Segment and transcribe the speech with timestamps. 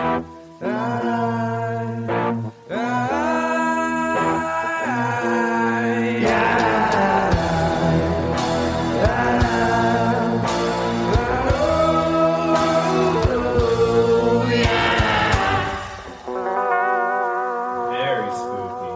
[0.00, 0.16] Very
[18.32, 18.92] spooky.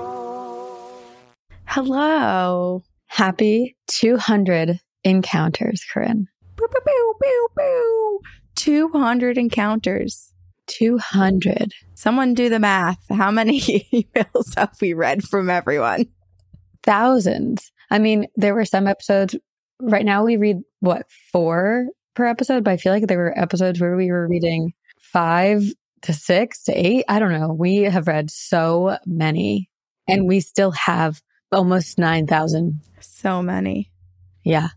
[1.66, 2.82] Hello.
[3.08, 6.28] Happy 200 encounters, Corinne.
[6.56, 8.20] Pew, pew, pew, pew, pew.
[8.56, 10.33] 200 encounters.
[10.66, 11.72] 200.
[11.94, 12.98] Someone do the math.
[13.10, 13.60] How many
[13.92, 16.06] emails have we read from everyone?
[16.82, 17.70] Thousands.
[17.90, 19.36] I mean, there were some episodes.
[19.80, 22.64] Right now, we read what, four per episode?
[22.64, 25.62] But I feel like there were episodes where we were reading five
[26.02, 27.04] to six to eight.
[27.08, 27.52] I don't know.
[27.52, 29.70] We have read so many
[30.08, 31.20] and we still have
[31.52, 32.80] almost 9,000.
[33.00, 33.90] So many.
[34.44, 34.68] Yeah.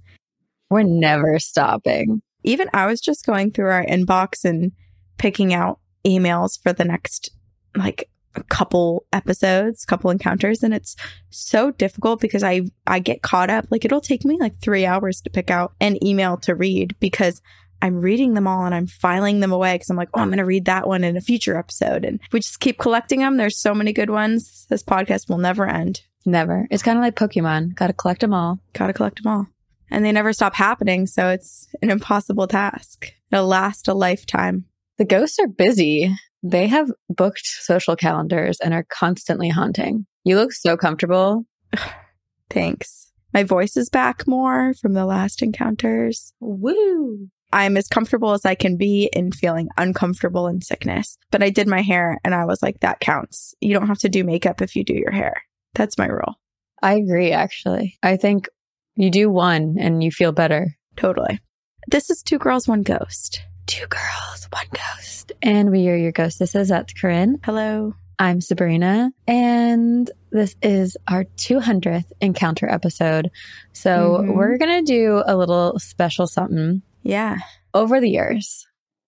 [0.69, 2.22] We're never stopping.
[2.44, 4.72] Even I was just going through our inbox and
[5.17, 7.31] picking out emails for the next
[7.75, 10.95] like a couple episodes, couple encounters and it's
[11.30, 15.22] so difficult because I I get caught up like it'll take me like 3 hours
[15.22, 17.41] to pick out an email to read because
[17.81, 20.39] I'm reading them all and I'm filing them away because I'm like, oh, I'm going
[20.39, 22.05] to read that one in a future episode.
[22.05, 23.38] And we just keep collecting them.
[23.38, 24.66] There's so many good ones.
[24.69, 26.02] This podcast will never end.
[26.25, 26.67] Never.
[26.72, 27.75] It's kind of like Pokemon.
[27.75, 28.59] Got to collect them all.
[28.73, 29.47] Got to collect them all.
[29.89, 31.08] And they never stop happening.
[31.08, 33.13] So it's an impossible task.
[33.31, 34.66] It'll last a lifetime.
[34.98, 36.12] The ghosts are busy.
[36.44, 40.06] They have booked social calendars and are constantly haunting.
[40.23, 41.45] You look so comfortable.
[42.50, 43.12] Thanks.
[43.34, 46.34] My voice is back more from the last encounters.
[46.40, 47.28] Woo.
[47.53, 51.18] I'm as comfortable as I can be in feeling uncomfortable in sickness.
[51.31, 53.53] But I did my hair and I was like, that counts.
[53.62, 55.44] You don't have to do makeup if you do your hair.
[55.73, 56.40] That's my rule.
[56.81, 57.98] I agree, actually.
[58.02, 58.50] I think
[58.95, 60.75] you do one and you feel better.
[60.95, 61.40] Totally.
[61.88, 63.44] This is Two Girls, One Ghost.
[63.67, 65.31] Two girls, one ghost.
[65.41, 66.69] And we are your ghostesses.
[66.69, 67.39] That's Corinne.
[67.43, 67.93] Hello.
[68.17, 69.11] I'm Sabrina.
[69.27, 73.29] And this is our 200th encounter episode.
[73.73, 74.35] So Mhm.
[74.35, 76.81] we're going to do a little special something.
[77.03, 77.38] Yeah.
[77.73, 78.66] Over the years,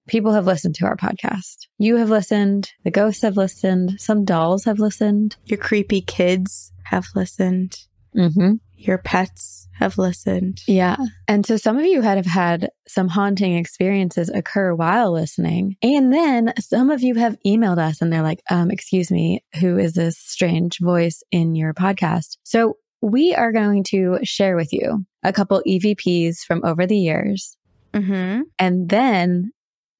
[0.07, 1.67] people have listened to our podcast.
[1.77, 2.69] You have listened.
[2.83, 3.99] The ghosts have listened.
[3.99, 5.37] Some dolls have listened.
[5.45, 7.79] Your creepy kids have listened.
[8.15, 8.53] Mm-hmm.
[8.75, 10.61] Your pets have listened.
[10.67, 10.97] Yeah.
[11.27, 15.75] And so some of you had have had some haunting experiences occur while listening.
[15.81, 19.77] And then some of you have emailed us and they're like, um, excuse me, who
[19.77, 22.37] is this strange voice in your podcast?
[22.43, 27.57] So we are going to share with you a couple EVPs from over the years.
[27.93, 28.41] Mm-hmm.
[28.57, 29.51] And then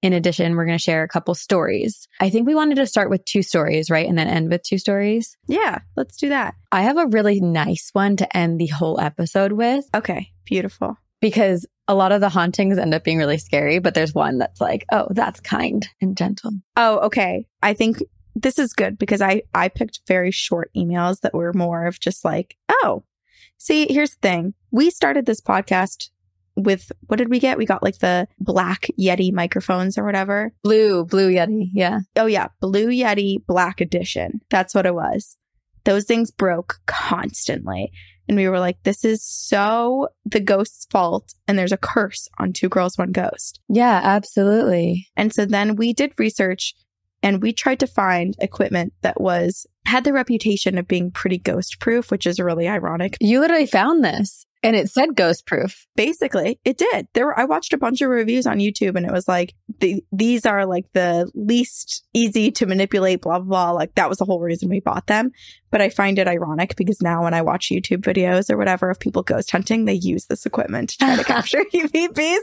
[0.01, 2.07] in addition, we're going to share a couple stories.
[2.19, 4.07] I think we wanted to start with two stories, right?
[4.07, 5.35] And then end with two stories.
[5.47, 5.79] Yeah.
[5.97, 6.55] Let's do that.
[6.71, 10.29] I have a really nice one to end the whole episode with Okay.
[10.45, 10.97] Beautiful.
[11.21, 14.61] because a lot of the hauntings end up being really scary, but there's one that's
[14.61, 16.51] like, oh, that's kind and gentle.
[16.77, 17.47] Oh, okay.
[17.63, 17.97] I think
[18.35, 22.23] this is good because I I picked very short emails that were more of just
[22.23, 23.03] like, oh,
[23.57, 24.53] see, here's the thing.
[24.71, 26.09] We started this podcast
[26.63, 27.57] with what did we get?
[27.57, 30.53] We got like the black Yeti microphones or whatever.
[30.63, 31.69] Blue, blue Yeti.
[31.73, 31.99] Yeah.
[32.15, 34.41] Oh yeah, Blue Yeti Black Edition.
[34.49, 35.37] That's what it was.
[35.85, 37.91] Those things broke constantly.
[38.27, 41.33] And we were like, this is so the ghost's fault.
[41.47, 43.59] And there's a curse on Two Girls, One Ghost.
[43.67, 45.07] Yeah, absolutely.
[45.17, 46.75] And so then we did research
[47.23, 51.79] and we tried to find equipment that was had the reputation of being pretty ghost
[51.79, 53.17] proof, which is really ironic.
[53.19, 55.87] You literally found this and it said ghost proof.
[55.95, 57.07] Basically, it did.
[57.13, 60.03] There were I watched a bunch of reviews on YouTube and it was like the,
[60.11, 63.71] these are like the least easy to manipulate blah blah blah.
[63.71, 65.31] Like that was the whole reason we bought them.
[65.71, 68.99] But I find it ironic because now when I watch YouTube videos or whatever of
[68.99, 72.39] people ghost hunting, they use this equipment to try to capture EVPs.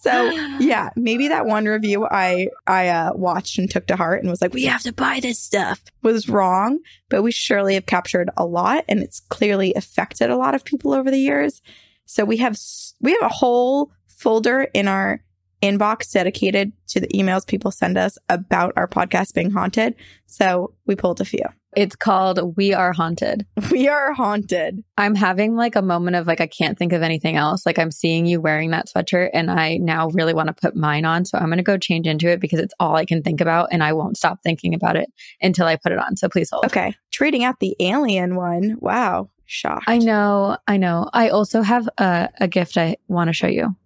[0.00, 4.30] So yeah, maybe that one review I I uh, watched and took to heart and
[4.30, 8.30] was like, we have to buy this stuff was wrong, but we surely have captured
[8.36, 11.62] a lot, and it's clearly affected a lot of people over the years.
[12.06, 12.58] So we have
[13.00, 15.22] we have a whole folder in our
[15.62, 19.94] inbox dedicated to the emails people send us about our podcast being haunted.
[20.26, 21.44] So we pulled a few.
[21.76, 23.46] It's called We Are Haunted.
[23.70, 24.82] We are haunted.
[24.96, 27.66] I'm having like a moment of like, I can't think of anything else.
[27.66, 31.04] Like, I'm seeing you wearing that sweatshirt and I now really want to put mine
[31.04, 31.24] on.
[31.26, 33.68] So I'm going to go change into it because it's all I can think about
[33.70, 35.08] and I won't stop thinking about it
[35.42, 36.16] until I put it on.
[36.16, 36.64] So please hold.
[36.64, 38.76] Okay, trading out the alien one.
[38.80, 39.84] Wow, shocked.
[39.86, 40.56] I know.
[40.66, 41.08] I know.
[41.12, 43.76] I also have a, a gift I want to show you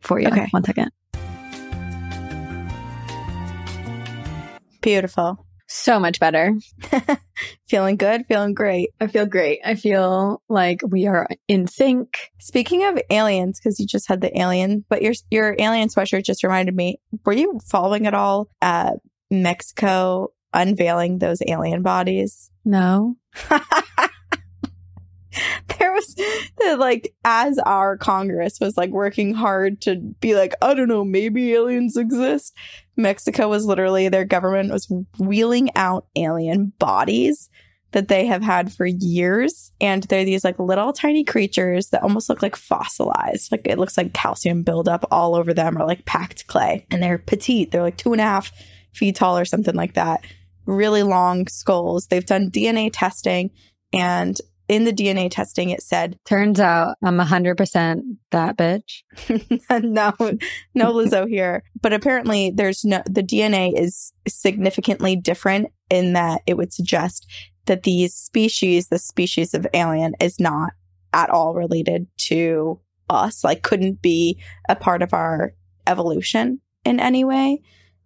[0.00, 0.28] for you.
[0.28, 0.46] Okay.
[0.50, 0.90] One second.
[4.80, 5.46] Beautiful.
[5.72, 6.52] So much better.
[7.68, 8.26] Feeling good.
[8.26, 8.90] Feeling great.
[9.00, 9.60] I feel great.
[9.64, 12.18] I feel like we are in sync.
[12.40, 16.42] Speaking of aliens, because you just had the alien, but your your alien sweatshirt just
[16.42, 16.98] reminded me.
[17.24, 18.94] Were you following at all uh,
[19.30, 22.50] Mexico unveiling those alien bodies?
[22.64, 23.14] No.
[25.78, 30.74] there was the like as our congress was like working hard to be like i
[30.74, 32.56] don't know maybe aliens exist
[32.96, 37.48] mexico was literally their government was wheeling out alien bodies
[37.92, 42.28] that they have had for years and they're these like little tiny creatures that almost
[42.28, 43.50] look like fossilized.
[43.50, 47.18] Like it looks like calcium buildup all over them or like packed clay and they're
[47.18, 47.70] petite.
[47.70, 48.52] They're like two and a half
[48.92, 50.24] feet tall or something like that.
[50.66, 52.06] Really long skulls.
[52.06, 53.50] They've done dna testing
[53.92, 54.36] and
[54.70, 59.02] in the DNA testing, it said, Turns out I'm 100% that bitch.
[59.82, 60.12] no,
[60.74, 61.64] no Lizzo here.
[61.82, 67.26] But apparently, there's no, the DNA is significantly different in that it would suggest
[67.66, 70.70] that these species, the species of alien, is not
[71.12, 72.78] at all related to
[73.08, 75.52] us, like, couldn't be a part of our
[75.88, 77.60] evolution in any way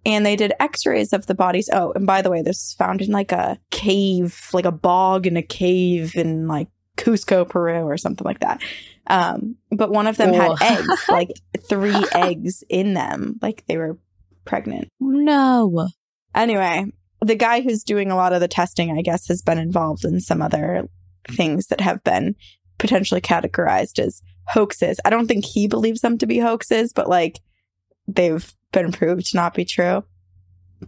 [0.07, 1.69] and they did x-rays of the bodies.
[1.73, 5.27] Oh and by the way this is found in like a cave like a bog
[5.27, 8.63] in a cave in like cusco peru or something like that.
[9.07, 11.31] Um, but one of them had eggs like
[11.69, 13.99] three eggs in them like they were
[14.45, 14.89] pregnant.
[15.01, 15.89] No.
[16.35, 16.87] anyway
[17.21, 20.21] the guy who's doing a lot of the testing i guess has been involved in
[20.21, 20.87] some other
[21.31, 22.35] things that have been
[22.79, 25.01] potentially categorized as hoaxes.
[25.05, 27.41] I don't think he believes them to be hoaxes but like
[28.07, 30.05] they've been proved to not be true.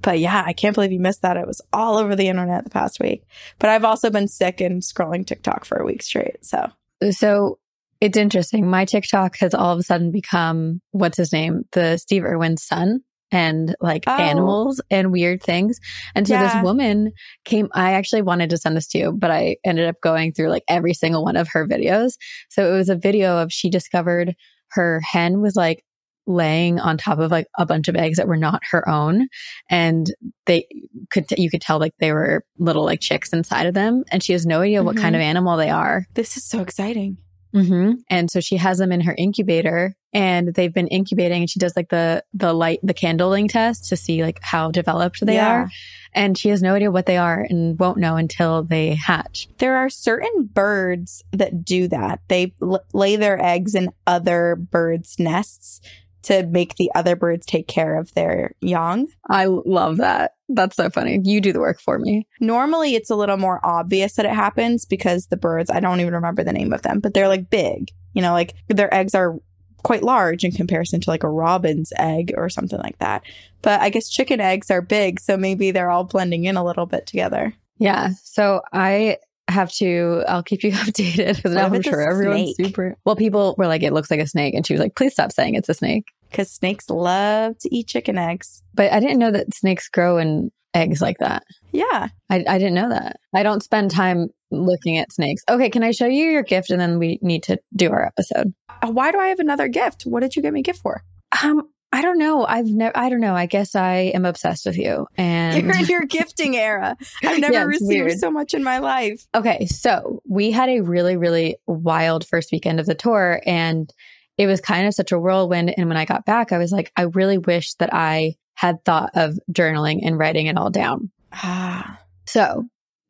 [0.02, 1.38] But yeah, I can't believe you missed that.
[1.38, 3.22] It was all over the internet the past week.
[3.58, 6.44] But I've also been sick and scrolling TikTok for a week straight.
[6.44, 6.70] So
[7.12, 7.58] So
[8.00, 8.68] it's interesting.
[8.68, 11.62] My TikTok has all of a sudden become what's his name?
[11.72, 13.00] The Steve Irwin's son
[13.32, 14.12] and like Oh.
[14.16, 15.78] animals and weird things.
[16.14, 16.42] And so Yeah.
[16.42, 17.12] this woman
[17.44, 20.50] came, I actually wanted to send this to you, but I ended up going through
[20.50, 22.12] like every single one of her videos.
[22.50, 24.34] So it was a video of she discovered
[24.72, 25.82] her hen was like
[26.26, 29.28] laying on top of like a bunch of eggs that were not her own
[29.70, 30.12] and
[30.46, 30.66] they
[31.10, 34.32] could you could tell like they were little like chicks inside of them and she
[34.32, 35.00] has no idea what Mhm.
[35.02, 37.16] kind of animal they are this is so exciting.
[37.54, 41.58] hmm And so she has them in her incubator and they've been incubating and she
[41.60, 45.48] does like the, the light, the candling test to see like how developed they Yeah.
[45.52, 45.70] are.
[46.14, 49.48] And she has no idea what they are and won't know until they hatch.
[49.58, 52.20] There are certain birds that do that.
[52.28, 55.80] They l- lay their eggs in other birds' nests
[56.26, 59.06] to make the other birds take care of their young.
[59.30, 60.34] I love that.
[60.48, 61.20] That's so funny.
[61.22, 62.26] You do the work for me.
[62.40, 66.14] Normally, it's a little more obvious that it happens because the birds, I don't even
[66.14, 67.90] remember the name of them, but they're like big.
[68.12, 69.38] You know, like their eggs are
[69.84, 73.22] quite large in comparison to like a robin's egg or something like that.
[73.62, 76.86] But I guess chicken eggs are big, so maybe they're all blending in a little
[76.86, 77.54] bit together.
[77.78, 78.10] Yeah.
[78.24, 79.18] So I
[79.48, 82.66] have to, I'll keep you updated because now I'm sure everyone's snake?
[82.66, 82.96] super.
[83.04, 84.54] Well, people were like, it looks like a snake.
[84.54, 86.06] And she was like, please stop saying it's a snake.
[86.30, 88.62] Because snakes love to eat chicken eggs.
[88.74, 91.42] But I didn't know that snakes grow in eggs like that.
[91.72, 92.08] Yeah.
[92.28, 93.16] I, I didn't know that.
[93.34, 95.42] I don't spend time looking at snakes.
[95.48, 98.52] Okay, can I show you your gift and then we need to do our episode?
[98.82, 100.02] Uh, Why do I have another gift?
[100.02, 101.02] What did you get me a gift for?
[101.42, 101.62] Um,
[101.92, 102.44] I don't know.
[102.44, 102.94] I've never.
[102.96, 103.34] I don't know.
[103.34, 105.06] I guess I am obsessed with you.
[105.16, 106.96] And You're in your gifting era.
[107.24, 108.18] I've never Yeah, received weird.
[108.18, 109.24] so much in my life.
[109.34, 113.90] okay, so we had a really, really wild first weekend of the tour, and
[114.38, 115.74] it was kind of such a whirlwind.
[115.76, 119.10] And when I got back, I was like, I really wish that I had thought
[119.14, 121.10] of journaling and writing it all down.
[121.32, 122.00] Ah.
[122.26, 122.64] So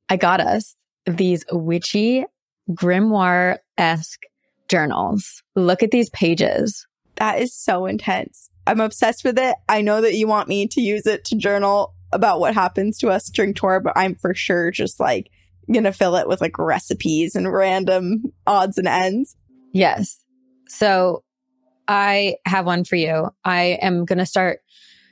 [0.09, 2.25] I got us these witchy
[2.71, 4.23] grimoire esque
[4.68, 5.42] journals.
[5.54, 6.87] Look at these pages.
[7.16, 8.50] That is so intense.
[8.66, 9.56] I'm obsessed with it.
[9.68, 13.09] I know that you want me to use it to journal about what happens to
[13.09, 15.30] us during tour, but I'm for sure just like
[15.73, 19.37] gonna fill it with like recipes and random odds and ends.
[19.73, 20.23] Yes.
[20.68, 21.23] So
[21.88, 23.30] I have one for you.
[23.44, 24.61] I am going to start.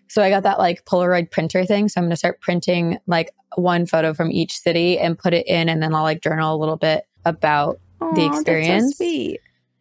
[0.08, 1.88] So I got that like Polaroid printer thing.
[1.88, 5.46] So I'm going to start printing like one photo from each city and put it
[5.46, 5.68] in.
[5.68, 8.96] And then I'll like journal a little bit about, Aw, The that's so experience.
[8.96, 9.40] sweet.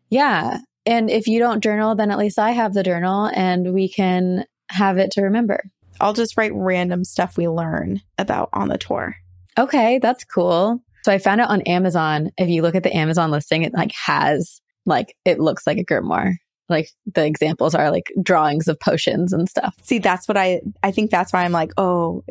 [0.10, 0.60] yeah.
[0.86, 4.44] And if you don't journal, then at least I have the journal and we can
[4.70, 5.63] have it to remember.
[6.01, 9.15] I'll just write random stuff we learn about on the tour.
[9.58, 10.00] Okay.
[10.00, 10.84] That's cool.
[11.06, 12.32] So I found it on Amazon.
[12.38, 15.86] If you look at the Amazon listing, it like has like, it looks like a
[15.86, 16.36] grimoire.
[16.70, 19.75] Like the examples are like drawings of potions and stuff.
[19.84, 22.24] See, that's what I I think that's why I'm like, oh,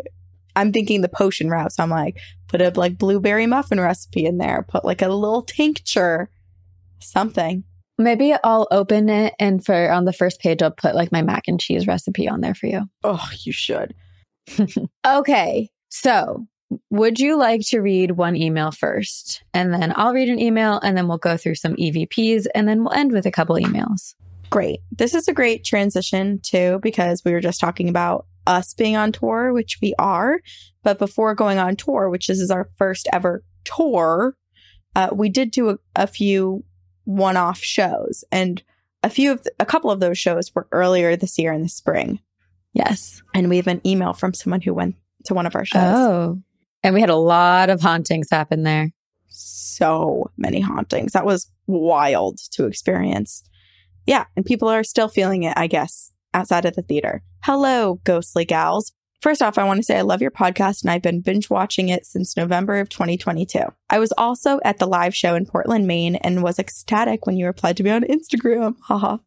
[0.57, 1.73] I'm thinking the potion route.
[1.73, 2.17] So I'm like,
[2.49, 6.31] put a like blueberry muffin recipe in there, put like a little tincture,
[6.99, 7.65] something.
[7.99, 11.45] Maybe I'll open it and for on the first page I'll put like my mac
[11.47, 12.89] and cheese recipe on there for you.
[13.05, 13.95] Oh, you should.
[15.07, 15.69] Okay.
[15.89, 16.47] So,
[16.91, 19.43] would you like to read one email first?
[19.55, 22.83] And then I'll read an email and then we'll go through some EVPs and then
[22.83, 24.15] we'll end with a couple emails.
[24.51, 24.81] Great.
[24.91, 29.13] This is a great transition too, because we were just talking about us being on
[29.13, 30.41] tour, which we are.
[30.83, 34.37] But before going on tour, which this is our first ever tour,
[34.95, 36.65] uh, we did do a, a few
[37.05, 38.25] one off shows.
[38.31, 38.63] And
[39.03, 42.21] a few of, a couple of those shows were earlier this year in the spring.
[42.75, 43.23] Yes.
[43.35, 45.83] And we have an email from someone who went to one of our shows.
[45.83, 46.43] Oh.
[46.83, 48.91] And we had a lot of hauntings happen there.
[49.29, 51.13] So many hauntings.
[51.13, 53.43] That was wild to experience.
[54.07, 54.25] Yeah.
[54.37, 57.23] And people are still feeling it, I guess, outside of the theater.
[57.45, 58.93] Hello, ghostly gals.
[59.21, 61.89] First off, I want to say I love your podcast and I've been binge watching
[61.89, 63.61] it since November of 2022.
[63.89, 67.47] I was also at the live show in Portland, Maine and was ecstatic when you
[67.47, 68.75] replied to me on Instagram.
[68.83, 69.19] Haha.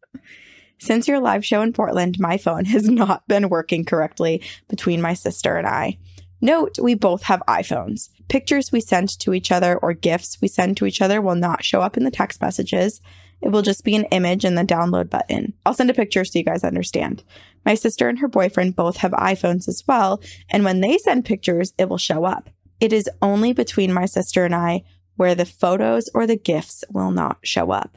[0.78, 5.14] Since your live show in Portland, my phone has not been working correctly between my
[5.14, 5.96] sister and I.
[6.40, 8.10] Note, we both have iPhones.
[8.28, 11.64] Pictures we send to each other or gifts we send to each other will not
[11.64, 13.00] show up in the text messages.
[13.40, 15.54] It will just be an image in the download button.
[15.64, 17.22] I'll send a picture so you guys understand.
[17.64, 21.72] My sister and her boyfriend both have iPhones as well, and when they send pictures,
[21.78, 22.50] it will show up.
[22.80, 24.84] It is only between my sister and I
[25.16, 27.96] where the photos or the gifts will not show up.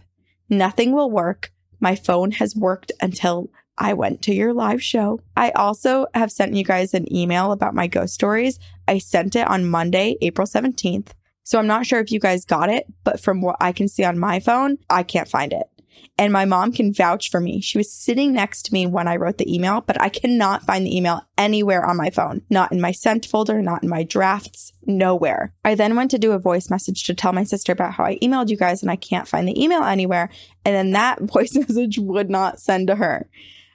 [0.49, 1.51] Nothing will work.
[1.79, 5.21] My phone has worked until I went to your live show.
[5.37, 8.59] I also have sent you guys an email about my ghost stories.
[8.87, 11.09] I sent it on Monday, April 17th.
[11.43, 14.03] So I'm not sure if you guys got it, but from what I can see
[14.03, 15.65] on my phone, I can't find it.
[16.17, 17.61] And my mom can vouch for me.
[17.61, 20.85] She was sitting next to me when I wrote the email, but I cannot find
[20.85, 22.41] the email anywhere on my phone.
[22.49, 25.53] Not in my sent folder, not in my drafts, nowhere.
[25.63, 28.17] I then went to do a voice message to tell my sister about how I
[28.21, 30.29] emailed you guys and I can't find the email anywhere.
[30.65, 33.29] And then that voice message would not send to her.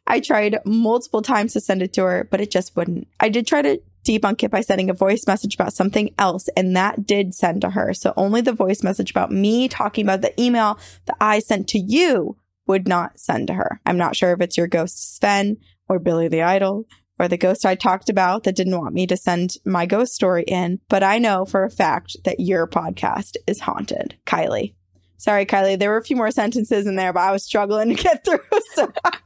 [0.06, 3.08] I tried multiple times to send it to her, but it just wouldn't.
[3.20, 6.76] I did try to debunk it by sending a voice message about something else, and
[6.76, 7.94] that did send to her.
[7.94, 11.78] So only the voice message about me talking about the email that I sent to
[11.78, 13.80] you would not send to her.
[13.84, 15.56] I'm not sure if it's your ghost Sven
[15.88, 16.86] or Billy the Idol
[17.18, 20.44] or the ghost I talked about that didn't want me to send my ghost story
[20.44, 24.16] in, but I know for a fact that your podcast is haunted.
[24.26, 24.74] Kylie.
[25.16, 25.78] Sorry, Kylie.
[25.78, 28.40] There were a few more sentences in there, but I was struggling to get through.
[28.74, 29.18] So I,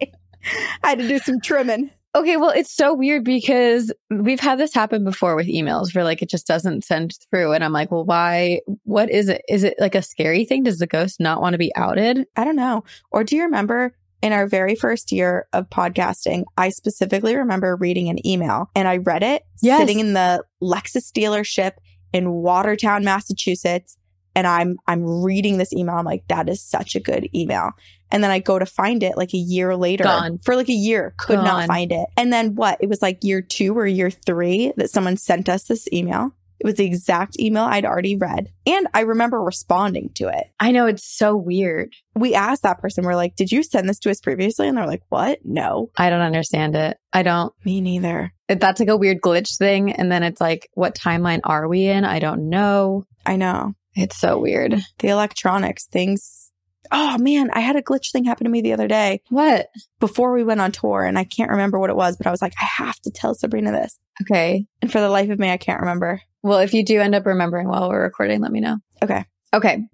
[0.83, 1.91] I had to do some trimming.
[2.15, 6.23] Okay, well, it's so weird because we've had this happen before with emails where like
[6.23, 7.53] it just doesn't send through.
[7.53, 8.61] And I'm like, well, why?
[8.85, 9.43] What is it?
[9.49, 10.63] Is it like a scary thing?
[10.63, 12.27] Does the ghost not want to be outed?
[12.35, 12.83] I don't know.
[13.11, 18.09] Or do you remember in our very first year of podcasting, I specifically remember reading
[18.09, 19.79] an email and I read it Yes.
[19.79, 21.73] sitting in the Lexus dealership
[22.13, 23.97] in Watertown, Massachusetts.
[24.35, 25.97] And I'm I'm reading this email.
[25.97, 27.71] I'm like, that is such a good email.
[28.11, 30.05] And then I go to find it like a year later.
[30.05, 30.39] Gone.
[30.39, 31.45] For like a year, could Gone.
[31.45, 32.07] not find it.
[32.17, 32.79] And then what?
[32.81, 36.33] It was like year two or year three that someone sent us this email.
[36.61, 38.49] It was the exact email I'd already read.
[38.67, 41.95] And I remember responding to it I know it's so weird.
[42.17, 44.67] we asked that person, we're like, did you send this to us previously?
[44.67, 45.39] And they're like, what?
[45.45, 46.99] No, I don't understand it.
[47.13, 47.53] I don't.
[47.65, 48.33] me neither.
[48.49, 49.93] That's like a weird glitch thing.
[49.93, 52.05] And then it's like, what timeline are we in?
[52.05, 53.05] I don't know.
[53.25, 53.75] I know.
[53.95, 54.75] It's so weird.
[54.99, 56.48] The electronics things.
[56.91, 59.69] Oh man, I had a glitch thing happen to me the other day What?
[60.01, 62.41] before we went on tour and I can't remember what it was, but I was
[62.43, 63.99] like, I have to tell Sabrina this.
[64.23, 64.67] Okay.
[64.81, 66.21] And for the life of me, I can't remember.
[66.43, 68.79] Well, if you do end up remembering while we're recording, let me know.
[69.03, 69.25] Okay.
[69.53, 69.85] Okay.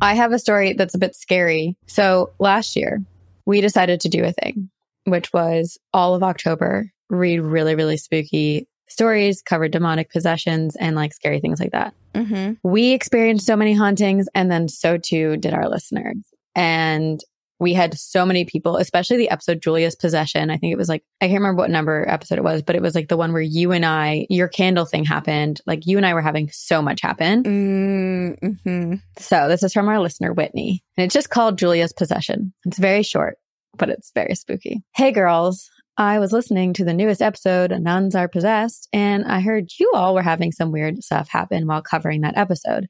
[0.00, 1.76] I have a story that's a bit scary.
[1.86, 3.02] So last year,
[3.46, 4.70] we decided to do a thing,
[5.04, 11.12] which was all of October, read really, really spooky stories, covered demonic possessions, and like
[11.12, 11.94] scary things like that.
[12.14, 12.54] Mm-hmm.
[12.62, 16.16] We experienced so many hauntings, and then so too did our listeners.
[16.54, 17.20] And
[17.58, 20.50] we had so many people, especially the episode Julia's Possession.
[20.50, 22.82] I think it was like, I can't remember what number episode it was, but it
[22.82, 25.62] was like the one where you and I, your candle thing happened.
[25.66, 27.42] Like you and I were having so much happen.
[27.44, 28.94] Mm-hmm.
[29.18, 32.52] So this is from our listener, Whitney, and it's just called Julia's Possession.
[32.66, 33.38] It's very short,
[33.78, 34.82] but it's very spooky.
[34.94, 35.70] Hey girls.
[35.98, 40.14] I was listening to the newest episode, Nuns Are Possessed, and I heard you all
[40.14, 42.88] were having some weird stuff happen while covering that episode.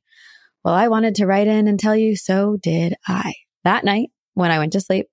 [0.65, 3.35] Well, I wanted to write in and tell you, so did I.
[3.63, 5.07] That night, when I went to sleep,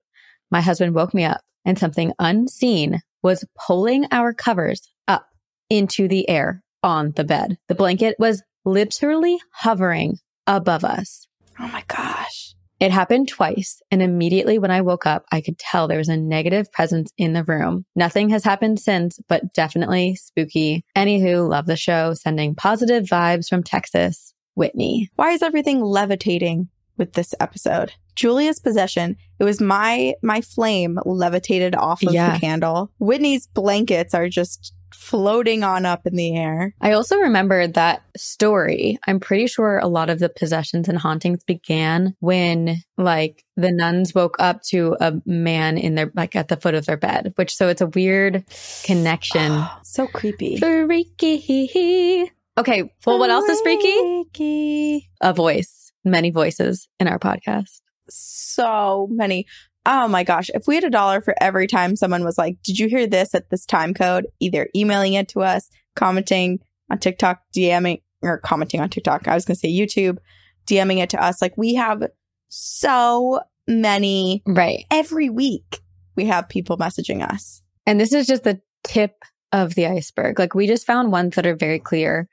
[0.50, 5.28] my husband woke me up and something unseen was pulling our covers up
[5.70, 7.58] into the air on the bed.
[7.68, 11.28] The blanket was literally hovering above us.
[11.60, 12.56] Oh my gosh.
[12.84, 16.18] It happened twice, and immediately when I woke up, I could tell there was a
[16.18, 17.86] negative presence in the room.
[17.96, 20.84] Nothing has happened since, but definitely spooky.
[20.94, 24.34] Anywho, love the show, sending positive vibes from Texas.
[24.54, 25.08] Whitney.
[25.16, 27.92] Why is everything levitating with this episode?
[28.16, 29.16] Julia's possession.
[29.38, 32.34] It was my my flame levitated off of Yeah.
[32.34, 32.90] the candle.
[32.98, 36.74] Whitney's blankets are just floating on up in the air.
[36.80, 38.98] I also remember that story.
[39.06, 44.14] I'm pretty sure a lot of the possessions and hauntings began when like the nuns
[44.14, 47.54] woke up to a man in their like at the foot of their bed, which
[47.54, 48.44] so it's a weird
[48.84, 49.64] connection.
[49.82, 50.58] so creepy.
[50.58, 52.30] freaky.
[52.56, 54.24] Okay, well what else is freaky?
[54.32, 55.10] Freaky.
[55.20, 55.92] A voice.
[56.04, 57.80] Many voices in our podcast.
[58.08, 59.46] So many.
[59.86, 60.50] Oh my gosh.
[60.54, 63.34] If we had a dollar for every time someone was like, Did you hear this
[63.34, 64.26] at this time code?
[64.40, 66.60] Either emailing it to us, commenting
[66.90, 69.28] on TikTok, DMing, or commenting on TikTok.
[69.28, 70.18] I was going to say YouTube,
[70.66, 71.42] DMing it to us.
[71.42, 72.02] Like we have
[72.48, 74.84] so many Right.
[74.90, 75.80] every week.
[76.16, 77.62] We have people messaging us.
[77.86, 79.12] And this is just the tip
[79.52, 80.38] of the iceberg.
[80.38, 82.28] Like we just found ones that are very clear.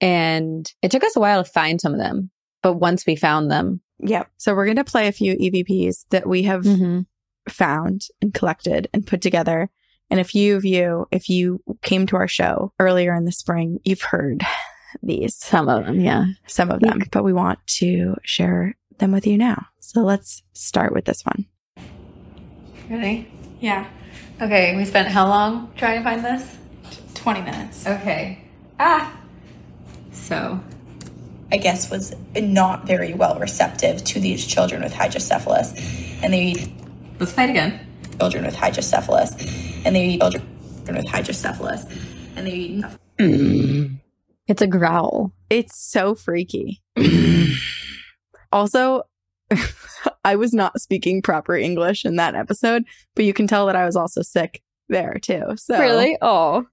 [0.00, 2.30] And it took us a while to find some of them.
[2.62, 4.30] But once we found them, Yep.
[4.36, 6.64] So we're going to play a few EVPs that we have
[7.48, 9.70] found and collected and put together.
[10.10, 13.78] And a few of you, if you came to our show earlier in the spring,
[13.84, 14.42] you've heard
[15.02, 16.26] these, some of them, yeah.
[16.46, 19.66] some of them, but we want to share them with you now.
[19.80, 21.46] So let's start with this one.
[22.88, 23.30] Ready?
[23.60, 23.86] Yeah.
[24.40, 26.56] Okay, we spent how long trying to find this?
[27.14, 27.86] 20 minutes.
[27.86, 28.44] Okay.
[28.78, 29.12] Ah.
[30.12, 30.60] So,
[31.50, 35.72] I guess, was not very well receptive to these children with hydrocephalus.
[36.22, 36.72] And they
[37.18, 37.80] let's fight again.
[38.18, 39.32] children with hydrocephalus.
[39.84, 40.44] And they children
[40.88, 41.84] with hydrocephalus.
[42.36, 42.82] And they
[43.18, 43.98] mm.
[44.46, 45.32] It's a growl.
[45.50, 46.82] It's so freaky.
[48.52, 49.02] also,
[50.24, 53.84] I was not speaking proper English in that episode, but you can tell that I
[53.84, 55.42] was also sick there too.
[55.56, 56.16] So Really?
[56.20, 56.66] Oh.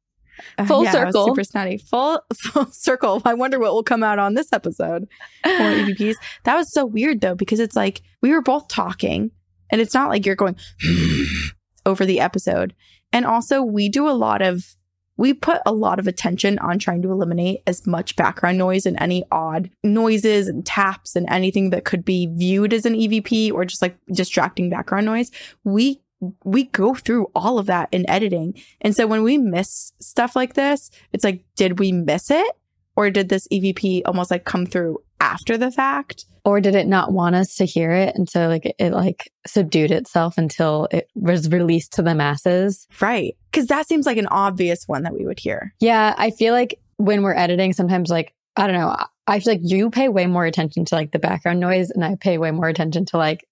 [0.57, 1.25] Uh, Full yeah, I circle.
[1.27, 1.77] super snotty.
[1.77, 3.21] Full full circle.
[3.25, 5.07] I wonder what will come out on this episode.
[5.45, 6.15] More EVPs.
[6.43, 9.31] That was so weird though, because it's like we were both talking,
[9.69, 10.57] and it's not like you're going
[11.85, 12.73] over the episode.
[13.13, 14.75] And also, we do a lot of
[15.17, 18.97] we put a lot of attention on trying to eliminate as much background noise and
[18.99, 23.63] any odd noises and taps and anything that could be viewed as an EVP or
[23.63, 25.31] just like distracting background noise.
[25.63, 26.01] We
[26.43, 28.61] we go through all of that in editing.
[28.81, 32.55] And so when we miss stuff like this, it's like, did we miss it?
[32.95, 36.25] Or did this EVP almost like come through after the fact?
[36.45, 38.15] Or did it not want us to hear it?
[38.15, 42.87] And so like it, like subdued itself until it was released to the masses.
[43.01, 43.35] Right.
[43.51, 45.73] Cause that seems like an obvious one that we would hear.
[45.79, 46.13] Yeah.
[46.17, 48.95] I feel like when we're editing, sometimes like, I don't know,
[49.27, 52.15] I feel like you pay way more attention to like the background noise and I
[52.15, 53.45] pay way more attention to like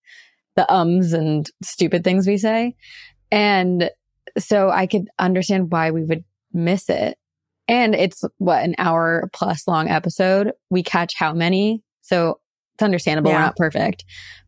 [0.55, 2.75] the ums and stupid things we say.
[3.31, 3.89] And
[4.37, 7.17] so I could understand why we would miss it.
[7.67, 10.51] And it's what an hour plus long episode.
[10.69, 11.81] We catch how many?
[12.01, 12.39] So
[12.75, 13.31] it's understandable.
[13.31, 14.05] We're not perfect.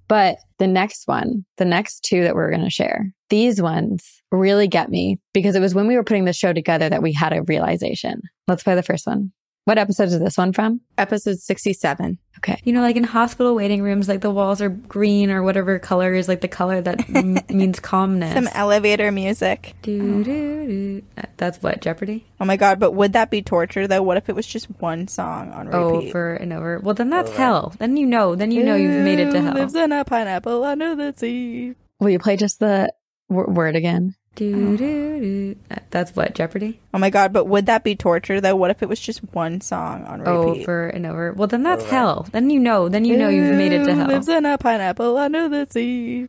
[0.08, 4.68] But the next one, the next two that we're going to share, these ones really
[4.68, 7.34] get me because it was when we were putting the show together that we had
[7.34, 8.22] a realization.
[8.48, 9.32] Let's play the first one.
[9.66, 10.82] What episode is this one from?
[10.96, 12.20] Episode 67.
[12.38, 12.62] Okay.
[12.64, 16.14] You know, like in hospital waiting rooms, like the walls are green or whatever color
[16.14, 18.34] is like the color that m- means calmness.
[18.34, 19.74] Some elevator music.
[19.82, 21.02] Doo, doo, doo.
[21.38, 22.28] That's what Jeopardy.
[22.40, 24.04] Oh my god, but would that be torture though?
[24.04, 26.10] What if it was just one song on oh, repeat?
[26.10, 26.80] Over and over.
[26.80, 27.76] Well, then that's oh, hell.
[27.80, 28.36] Then you know.
[28.36, 29.56] Then you know you've made it to Who hell.
[29.56, 31.74] Lives in a pineapple under the sea.
[32.00, 32.94] Will you play just the
[33.30, 34.14] w- word again?
[34.36, 35.56] Doo, doo, doo.
[35.92, 36.82] That's what Jeopardy.
[36.94, 38.56] Oh my god, but would that be torture though?
[38.56, 40.64] What if it was just one song on oh, repeat?
[40.64, 41.34] Over and over.
[41.34, 42.28] Well, then that's hell.
[42.32, 42.90] Then you know.
[42.90, 44.08] Then you know you've made it to Who hell.
[44.08, 46.28] Lives in a pineapple under the sea.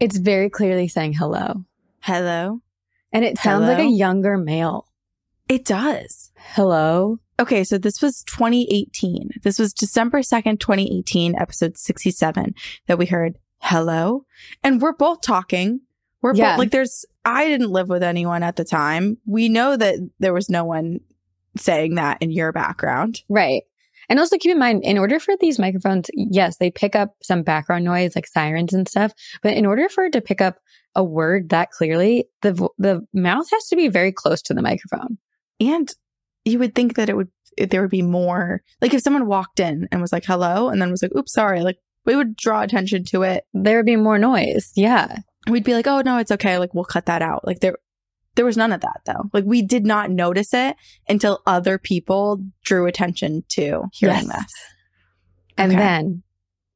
[0.00, 1.64] It's very clearly saying hello.
[2.00, 2.60] Hello.
[3.12, 4.86] And it sounds like a younger male.
[5.48, 6.32] It does.
[6.34, 7.18] Hello.
[7.38, 9.30] Okay, so this was 2018.
[9.42, 12.54] This was December 2nd, 2018, episode 67
[12.86, 14.24] that we heard hello.
[14.64, 15.82] And we're both talking.
[16.22, 16.52] We're Yeah.
[16.52, 19.18] both like there's I didn't live with anyone at the time.
[19.26, 21.00] We know that there was no one
[21.56, 23.22] saying that in your background.
[23.28, 23.62] Right.
[24.08, 27.42] And also keep in mind, in order for these microphones, yes, they pick up some
[27.42, 29.12] background noise like sirens and stuff.
[29.42, 30.56] But in order for it to pick up
[30.94, 34.62] a word that clearly, the vo- the mouth has to be very close to the
[34.62, 35.18] microphone.
[35.60, 35.92] And
[36.44, 37.28] you would think that it would
[37.70, 40.90] there would be more like if someone walked in and was like hello and then
[40.90, 44.18] was like oops sorry like we would draw attention to it There would be more
[44.18, 44.72] noise.
[44.74, 45.18] Yeah.
[45.48, 46.58] We'd be like, oh no, it's okay.
[46.58, 47.46] Like we'll cut that out.
[47.46, 47.76] Like there,
[48.34, 49.28] there was none of that though.
[49.32, 50.76] Like we did not notice it
[51.08, 54.26] until other people drew attention to hearing Yes.
[54.26, 54.52] this.
[55.58, 55.80] And Okay.
[55.80, 56.22] then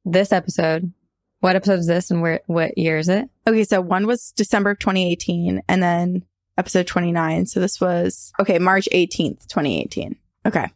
[0.05, 0.91] this episode,
[1.39, 3.29] what episode is this and where, what year is it?
[3.47, 3.63] Okay.
[3.63, 6.23] So one was December of 2018 and then
[6.57, 7.45] episode 29.
[7.47, 10.15] So this was, okay, March 18th, 2018.
[10.45, 10.67] Okay.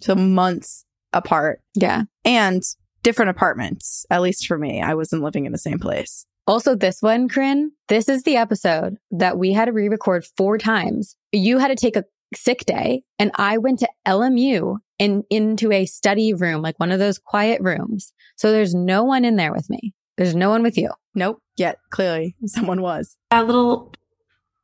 [0.00, 2.02] So months apart Yeah.
[2.24, 2.62] and
[3.02, 4.80] different apartments, at least for me.
[4.82, 6.26] I wasn't living in the same place.
[6.46, 10.58] Also, this one, Corinne, this is the episode that we had to re record four
[10.58, 11.16] times.
[11.32, 12.04] You had to take a
[12.34, 16.98] sick day and I went to LMU and into a study room, like one of
[16.98, 18.12] those quiet rooms.
[18.36, 19.94] So there's no one in there with me.
[20.16, 20.90] There's no one with you.
[21.14, 21.40] Nope.
[21.56, 23.16] Yet clearly someone was.
[23.30, 23.92] A little.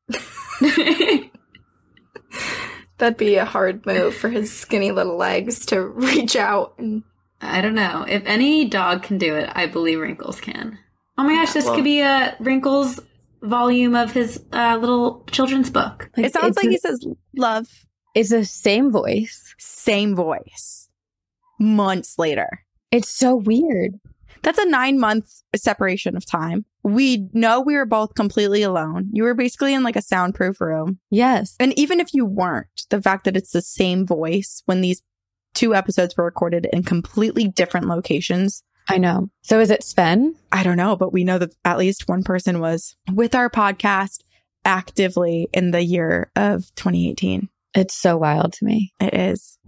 [2.99, 7.05] That'd be a hard move for his skinny little legs to reach out and.
[7.43, 8.05] I don't know.
[8.07, 10.79] If any dog can do it, I believe Wrinkles can.
[11.21, 12.99] Oh my gosh, this Well- could be a Wrinkles
[13.43, 16.11] volume of his uh, little children's book.
[16.17, 17.07] it sounds like the- he says
[17.37, 17.69] love.
[18.15, 19.55] It's the same voice.
[19.59, 20.89] Same voice.
[21.59, 22.49] Months later.
[22.91, 24.01] It's so weird.
[24.43, 26.65] That's a nine month separation of time.
[26.83, 29.11] We know we were both completely alone.
[29.13, 31.01] You were basically in like a soundproof room.
[31.11, 31.55] Yes.
[31.61, 35.03] And even if you weren't, the fact that it's the same voice when these
[35.53, 39.29] two episodes were recorded in completely different locations, I know.
[39.43, 40.35] So is it Sven?
[40.51, 44.25] I don't know, but we know that at least one person was with our podcast
[44.65, 47.49] actively in the year of 2018.
[47.73, 48.93] It's so wild to me.
[48.99, 49.59] It is.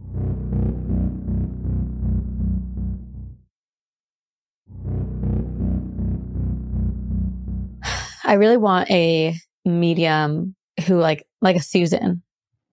[8.24, 10.56] I really want a medium
[10.88, 12.24] who like like a Susan,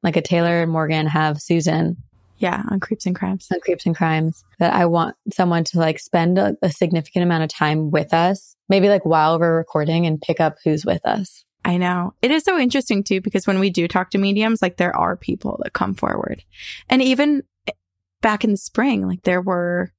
[0.01, 1.97] like a Taylor and Morgan have Susan
[2.39, 3.47] Yeah, on Creeps and Crimes.
[3.51, 4.43] on Creeps and Crimes.
[4.59, 8.55] That I want someone to like spend a, a significant amount of time with us,
[8.69, 11.45] maybe like while we're recording and pick up who's with us.
[11.65, 12.13] I know.
[12.21, 15.17] It is so interesting too, because when we do talk to mediums, like there are
[15.17, 16.41] people that come forward.
[16.89, 17.73] And even eh,
[18.21, 19.91] back in the spring, like there were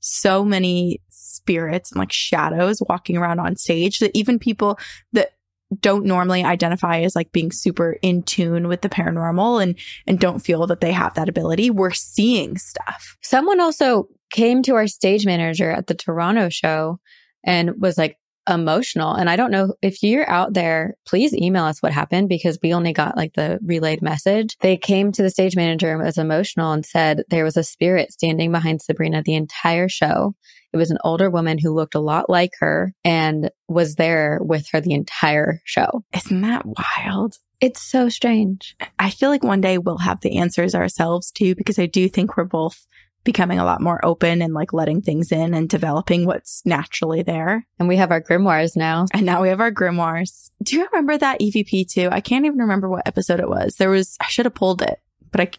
[0.00, 4.78] so many spirits and like shadows walking around on stage that even people
[5.12, 5.32] that
[5.80, 10.40] don't normally identify as like being super in tune with the paranormal and and don't
[10.40, 13.16] feel that they have that ability we're seeing stuff.
[13.22, 16.98] Someone also came to our stage manager at the Toronto show
[17.44, 18.16] and was like
[18.48, 19.14] emotional.
[19.14, 22.74] And I don't know if you're out there, please email us what happened because we
[22.74, 24.56] only got like the relayed message.
[24.60, 28.12] They came to the stage manager and was emotional and said there was a spirit
[28.12, 30.34] standing behind Sabrina the entire show.
[30.72, 34.68] It was an older woman who looked a lot like her and was there with
[34.72, 36.02] her the entire show.
[36.14, 37.36] Isn't that wild?
[37.60, 38.74] It's so strange.
[38.98, 42.36] I feel like one day we'll have the answers ourselves too, because I do think
[42.36, 42.86] we're both
[43.24, 47.66] becoming a lot more open and like letting things in and developing what's naturally there.
[47.78, 49.06] And we have our grimoires now.
[49.12, 50.50] And now we have our grimoires.
[50.62, 52.08] Do you remember that EVP too?
[52.10, 53.76] I can't even remember what episode it was.
[53.76, 55.50] There was, I should have pulled it, but I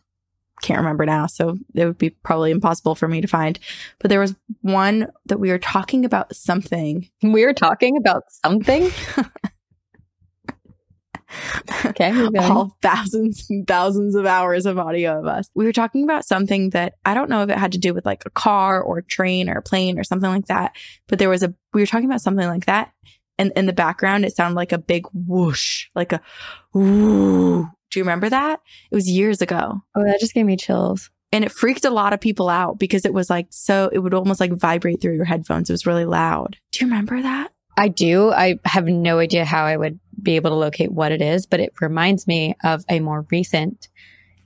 [0.61, 1.27] can't remember now.
[1.27, 3.59] So it would be probably impossible for me to find.
[3.99, 7.09] But there was one that we were talking about something.
[7.21, 8.89] We were talking about something.
[11.85, 12.27] okay.
[12.37, 15.49] all thousands and thousands of hours of audio of us.
[15.55, 18.05] We were talking about something that I don't know if it had to do with
[18.05, 20.75] like a car or a train or a plane or something like that,
[21.07, 22.91] but there was a, we were talking about something like that.
[23.37, 26.21] And in the background, it sounded like a big whoosh, like a
[26.73, 27.63] whoo.
[27.91, 28.59] Do you remember that?
[28.91, 29.81] It was years ago.
[29.95, 31.09] Oh, that just gave me chills.
[31.31, 34.13] And it freaked a lot of people out because it was like so, it would
[34.13, 35.69] almost like vibrate through your headphones.
[35.69, 36.57] It was really loud.
[36.71, 37.51] Do you remember that?
[37.75, 38.31] I do.
[38.31, 41.59] I have no idea how I would be able to locate what it is, but
[41.59, 43.89] it reminds me of a more recent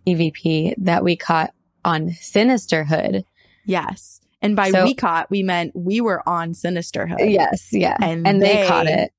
[0.08, 1.54] EVP that we caught
[1.86, 3.24] on Sinisterhood.
[3.66, 4.20] Yes.
[4.42, 7.20] And by So- we caught, we meant we were on Sinisterhood.
[7.32, 7.98] Yes, yeah.
[8.02, 9.12] And And, they, they- caught it.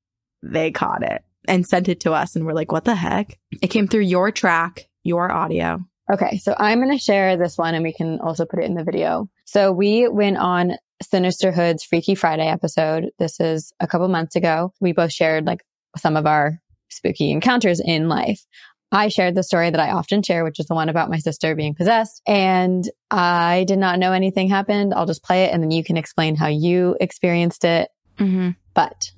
[0.42, 3.68] they caught it and sent it to us and we're like what the heck it
[3.68, 5.79] came through your track your audio
[6.12, 8.73] Okay, so I'm going to share this one and we can also put it in
[8.75, 9.29] the video.
[9.44, 10.73] So we went on
[11.05, 13.11] Sinisterhood's Freaky Friday episode.
[13.18, 14.73] This is a couple months ago.
[14.81, 15.61] We both shared like
[15.96, 18.44] some of our spooky encounters in life.
[18.90, 21.55] I shared the story that I often share, which is the one about my sister
[21.55, 22.22] being possessed.
[22.27, 24.94] And I did not know anything happened.
[24.94, 27.90] I'll just play it and then you can explain how you experienced it.
[28.18, 28.51] mm-hmm.
[28.74, 29.11] But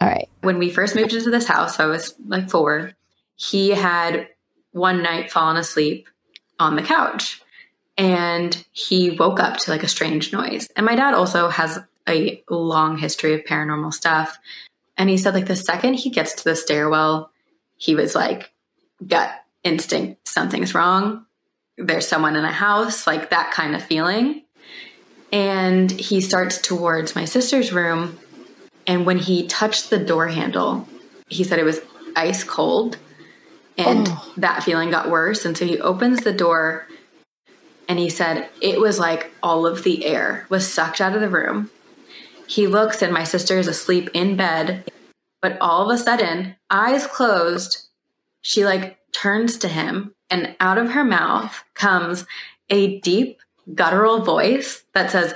[0.00, 0.28] all right.
[0.40, 2.92] when we first moved into this house, I was like four.
[3.36, 4.28] He had
[4.72, 6.08] one night fallen asleep
[6.58, 7.42] on the couch
[7.96, 10.68] and he woke up to like a strange noise.
[10.76, 14.38] And my dad also has a long history of paranormal stuff.
[14.96, 17.30] And he said, like, the second he gets to the stairwell,
[17.76, 18.52] he was like,
[19.06, 19.30] gut
[19.62, 21.26] instinct, something's wrong.
[21.76, 24.42] There's someone in the house, like that kind of feeling.
[25.32, 28.18] And he starts towards my sister's room
[28.86, 30.86] and when he touched the door handle,
[31.28, 31.80] he said it was
[32.14, 32.98] ice cold.
[33.76, 34.32] And oh.
[34.36, 35.44] that feeling got worse.
[35.44, 36.86] And so he opens the door
[37.88, 41.28] and he said it was like all of the air was sucked out of the
[41.28, 41.70] room.
[42.46, 44.90] He looks and my sister is asleep in bed.
[45.40, 47.86] But all of a sudden, eyes closed,
[48.40, 52.26] she like turns to him and out of her mouth comes
[52.70, 53.40] a deep
[53.74, 55.34] guttural voice that says,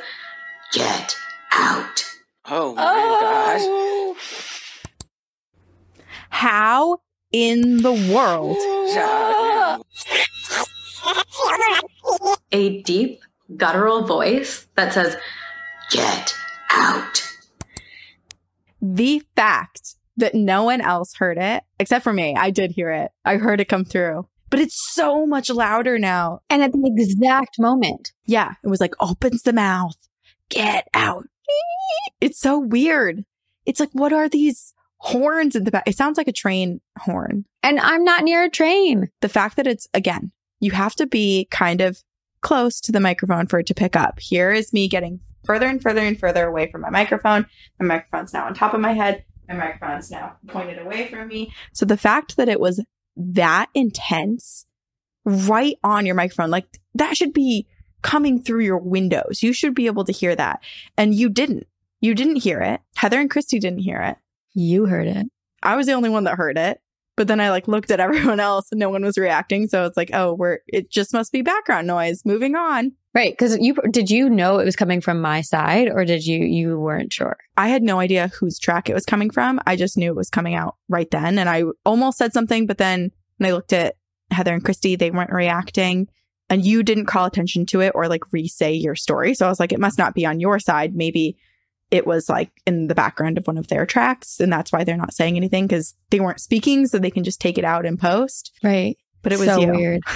[0.73, 1.17] Get
[1.53, 2.05] out.
[2.47, 4.13] Oh my gosh.
[6.31, 7.01] how
[7.33, 8.57] in the world
[12.53, 13.21] A deep,
[13.57, 15.17] guttural voice that says,
[15.91, 16.35] Get
[16.71, 17.25] out.
[18.81, 23.11] The fact that no one else heard it, except for me, I did hear it.
[23.25, 26.41] I heard it come through, but it's so much louder now.
[26.51, 29.97] And at the exact moment, Yeah, it was like opens the mouth,
[30.49, 31.25] get out.
[32.21, 33.25] It's so weird.
[33.65, 35.85] It's like, what are these horns in the back?
[35.87, 37.45] It sounds like a train horn.
[37.63, 39.11] and I'm not near a train.
[39.21, 42.03] The fact that it's, again, you have to be kind of
[42.41, 44.19] close to the microphone for it to pick up.
[44.21, 47.47] Here is me getting further and further and further away from my microphone.
[47.81, 49.25] My microphone's now on top of my head.
[49.49, 51.55] My microphone's now pointed away from me.
[51.73, 52.85] So the fact that it was
[53.17, 54.67] that intense
[55.25, 57.67] right on your microphone, like that should be
[58.03, 59.43] coming through your windows.
[59.43, 60.63] You should be able to hear that.
[60.99, 61.67] And you didn't.
[62.03, 62.83] You didn't hear it.
[62.97, 64.19] Heather and Christy didn't hear it.
[64.53, 65.27] You heard it.
[65.63, 66.79] I was the only one that heard it.
[67.19, 69.69] But then I like looked at everyone else and no one was reacting.
[69.69, 72.23] So it's like, oh, we're it just must be background noise.
[72.25, 72.93] Moving on.
[73.15, 73.37] Right.
[73.37, 76.79] Cause you, did you know it was coming from my side or did you, you
[76.79, 77.37] weren't sure?
[77.57, 79.61] I had no idea whose track it was coming from.
[79.67, 81.39] I just knew it was coming out right then.
[81.39, 83.97] And I almost said something, but then when I looked at
[84.31, 86.07] Heather and Christy, they weren't reacting.
[86.49, 89.35] And you didn't call attention to it or like re say your story.
[89.35, 90.95] So I was like, it must not be on your side.
[90.95, 91.37] Maybe
[91.91, 94.41] it was like in the background of one of their tracks.
[94.41, 96.87] And that's why they're not saying anything because they weren't speaking.
[96.87, 98.53] So they can just take it out and post.
[98.63, 98.97] Right.
[99.23, 99.73] But it was so you.
[99.73, 100.03] weird.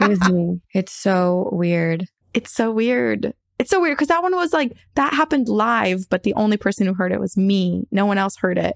[0.00, 0.60] It was me.
[0.74, 2.08] It's so weird.
[2.34, 3.32] it's so weird.
[3.60, 6.84] It's so weird because that one was like that happened live, but the only person
[6.86, 7.86] who heard it was me.
[7.92, 8.74] No one else heard it,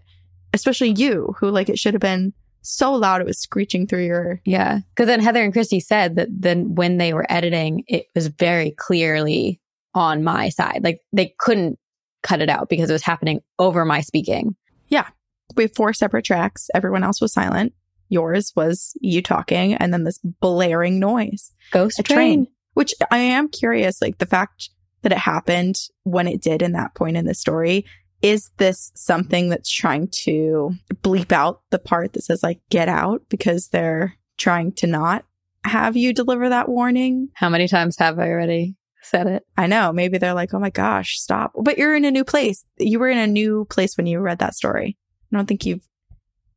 [0.55, 4.41] especially you, who like it should have been so loud it was screeching through your.
[4.45, 4.81] Yeah.
[4.95, 8.71] Cause then Heather and Christy said that then when they were editing, it was very
[8.71, 9.61] clearly
[9.95, 10.83] on my side.
[10.85, 11.79] Like they couldn't
[12.23, 14.57] cut it out because it was happening over my speaking.
[14.89, 15.09] Yeah.
[15.57, 16.69] We have four separate tracks.
[16.75, 17.73] Everyone else was silent.
[18.09, 21.53] Yours was you talking, and then this blaring noise.
[21.73, 22.47] Ghost a train.
[22.75, 24.71] Which I am curious, like the fact
[25.03, 27.85] that it happened when it did in that point in the story.
[28.21, 33.23] Is this something that's trying to bleep out the part that says like get out
[33.29, 35.25] because they're trying to not
[35.65, 37.29] have you deliver that warning?
[37.35, 38.77] How many times have I already
[39.09, 39.47] said it?
[39.57, 39.93] I know.
[39.93, 41.53] Maybe they're like, oh my gosh, stop.
[41.61, 42.65] But you're in a new place.
[42.79, 44.97] You were in a new place when you read that story.
[45.33, 45.87] I don't think you've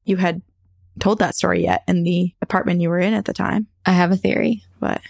[0.05, 0.41] you had
[0.99, 3.67] told that story yet in the apartment you were in at the time.
[3.85, 4.63] I have a theory.
[4.79, 5.01] But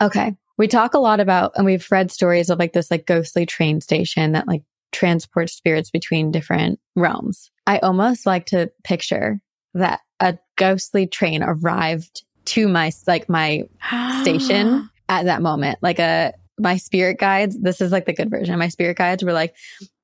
[0.00, 0.36] Okay.
[0.56, 3.80] We talk a lot about, and we've read stories of like this like ghostly train
[3.80, 7.50] station that like transports spirits between different realms.
[7.66, 9.40] I almost like to picture
[9.74, 13.62] that a ghostly train arrived to my, like my
[14.22, 15.78] station at that moment.
[15.80, 18.58] Like a, my spirit guides, this is like the good version.
[18.58, 19.54] My spirit guides were like,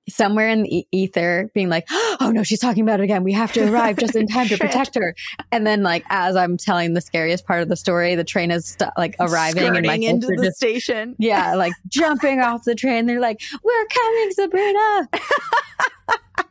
[0.08, 3.24] somewhere in the ether being like, oh no, she's talking about it again.
[3.24, 5.14] We have to arrive just in time to protect her.
[5.50, 8.66] And then like, as I'm telling the scariest part of the story, the train is
[8.68, 11.16] st- like arriving and my into the just, station.
[11.18, 13.06] yeah, like jumping off the train.
[13.06, 15.08] They're like, we're coming, Sabrina.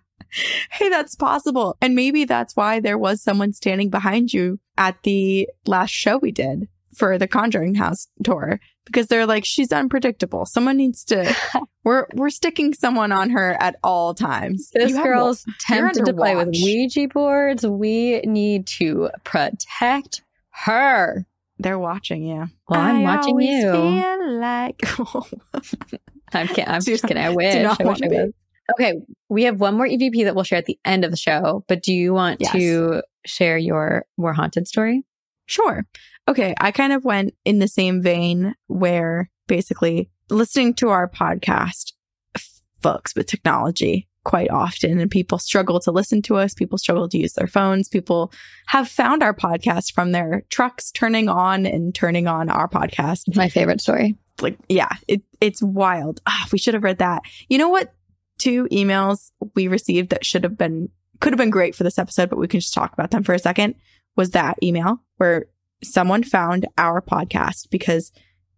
[0.71, 1.77] hey, that's possible.
[1.81, 6.31] And maybe that's why there was someone standing behind you at the last show we
[6.31, 10.45] did for the Conjuring House tour because they're like, she's unpredictable.
[10.45, 11.35] Someone needs to.
[11.83, 14.69] we're we're sticking someone on her at all times.
[14.73, 16.49] This You girl's you're tempted to play with.
[16.49, 17.65] Ouija boards.
[17.65, 20.21] We need to protect
[20.65, 21.25] her.
[21.59, 22.47] They're watching you.
[22.67, 23.71] Well, I'm I watching you.
[23.71, 24.81] Feel like
[26.33, 27.23] I'm, kid- I'm just kidding.
[27.23, 27.61] I wish.
[27.61, 28.25] not I wish I be.
[28.73, 28.93] Okay,
[29.29, 31.63] we have one more EVP that we'll share at the end of the show.
[31.67, 32.53] But do you want Yes.
[32.53, 35.03] to share your more haunted story?
[35.45, 35.85] Sure.
[36.27, 36.55] Okay.
[36.59, 41.93] I kind of went in the same vein where basically listening to our podcast
[42.35, 46.53] f- fucks with technology quite often and people struggle to listen to us.
[46.53, 47.89] People struggle to use their phones.
[47.89, 48.31] People
[48.67, 53.35] have found our podcast from their trucks turning on and turning on our podcast.
[53.35, 54.17] My favorite story.
[54.41, 56.21] Like, yeah, it, it's wild.
[56.25, 57.23] Ah, we should have read that.
[57.49, 57.93] You know what?
[58.37, 62.29] Two emails we received that should have been, could have been great for this episode,
[62.29, 63.75] but we can just talk about them for a second
[64.15, 65.45] was that email where
[65.83, 68.11] someone found our podcast because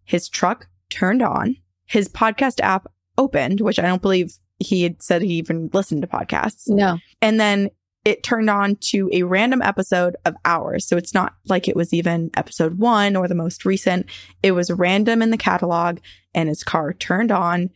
[0.04, 2.86] his truck turned on, his podcast app
[3.18, 6.68] opened, which I don't believe he had said he even listened to podcasts.
[6.68, 6.98] No.
[7.20, 7.70] And then
[8.04, 10.86] it turned on to a random episode of ours.
[10.86, 14.06] So it's not like it was even episode one or the most recent.
[14.42, 15.98] It was random in the catalog
[16.32, 17.70] and his car turned on,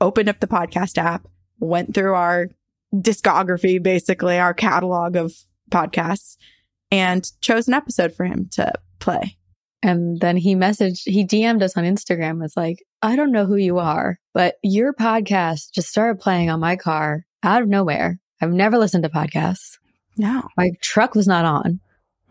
[0.00, 1.28] opened up the podcast app,
[1.60, 2.48] went through our
[2.92, 5.32] discography, basically our catalog of
[5.70, 6.36] podcasts
[6.90, 9.36] and chose an episode for him to play.
[9.82, 12.40] And then he messaged, he DM'd us on Instagram.
[12.40, 16.60] Was like, I don't know who you are, but your podcast just started playing on
[16.60, 18.18] my car out of nowhere.
[18.40, 19.78] I've never listened to podcasts.
[20.16, 20.42] No.
[20.56, 21.80] My truck was not on.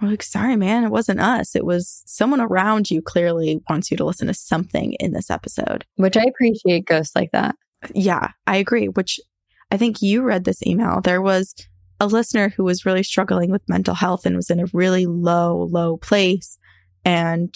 [0.02, 1.56] We're like, sorry, man, it wasn't us.
[1.56, 5.86] It was someone around you clearly wants you to listen to something in this episode.
[5.96, 7.56] Which I appreciate ghosts like that.
[7.96, 8.90] Yeah, I agree.
[8.90, 9.20] Which
[9.72, 11.02] I think you read this email.
[11.02, 11.56] There was
[12.00, 15.68] a listener who was really struggling with mental health and was in a really low,
[15.72, 16.58] low place
[17.04, 17.54] and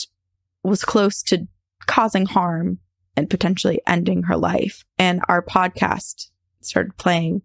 [0.64, 1.48] was close to
[1.86, 2.80] causing harm
[3.16, 4.84] and potentially ending her life.
[4.98, 6.28] And our podcast
[6.62, 7.42] started playing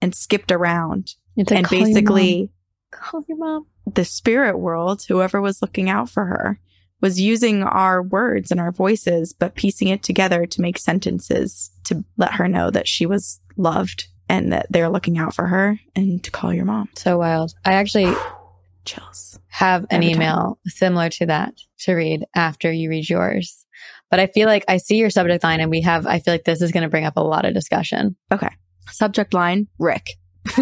[0.00, 1.14] and skipped around.
[1.36, 1.94] Like, and call your mom.
[1.94, 2.50] basically,
[2.90, 3.66] call your mom.
[3.92, 6.60] the spirit world, whoever was looking out for her,
[7.00, 12.04] was using our words and our voices, but piecing it together to make sentences to
[12.16, 16.22] let her know that she was loved and that they're looking out for her and
[16.22, 16.88] to call your mom.
[16.94, 17.52] So wild.
[17.64, 18.14] I actually
[18.84, 19.38] Chills.
[19.48, 20.14] have an Every time.
[20.22, 23.66] email similar to that to read after you read yours.
[24.08, 26.44] But I feel like I see your subject line and we have, I feel like
[26.44, 28.16] this is going to bring up a lot of discussion.
[28.32, 28.50] Okay.
[28.90, 30.10] Subject line Rick.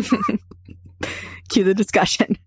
[1.51, 2.39] Cue the discussion.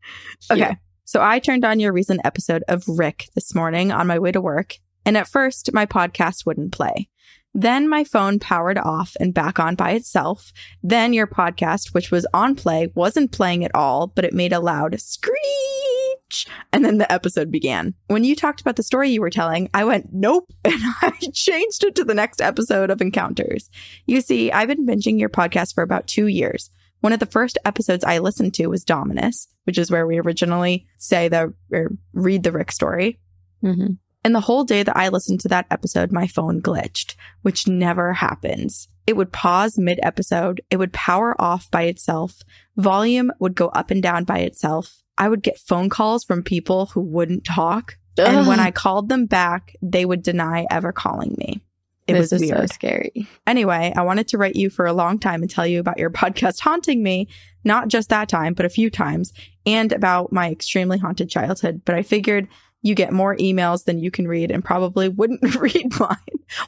[0.52, 0.76] Okay.
[1.06, 4.42] So I turned on your recent episode of Rick this morning on my way to
[4.42, 4.78] work.
[5.06, 7.10] And at first, my podcast wouldn't play.
[7.54, 10.54] Then my phone powered off and back on by itself.
[10.82, 14.60] Then your podcast, which was on play, wasn't playing at all, but it made a
[14.60, 16.48] loud screech.
[16.72, 17.94] And then the episode began.
[18.08, 20.52] When you talked about the story you were telling, I went, nope.
[20.64, 23.70] And I changed it to the next episode of Encounters.
[24.06, 26.70] You see, I've been binging your podcast for about two years.
[27.02, 30.88] One of the first episodes I listened to was Dominus, which is where we originally
[30.98, 33.20] say the or read the Rick story.
[33.62, 37.68] hmm And the whole day that I listened to that episode, my phone glitched, which
[37.68, 38.88] never happens.
[39.08, 40.62] It would pause mid episode.
[40.70, 42.44] It would power off by itself.
[42.78, 45.02] Volume would go up and down by itself.
[45.18, 47.98] I would get phone calls from people who wouldn't talk.
[48.18, 51.62] And when I called them back, they would deny ever calling me.
[52.08, 53.28] It this was is so scary.
[53.48, 56.10] Anyway, I wanted to write you for a long time and tell you about your
[56.12, 57.28] podcast haunting me,
[57.64, 59.34] not just that time, but a few times,
[59.66, 61.82] and about my extremely haunted childhood.
[61.86, 62.48] But I figured
[62.82, 66.18] you get more emails than you can read and probably wouldn't read mine.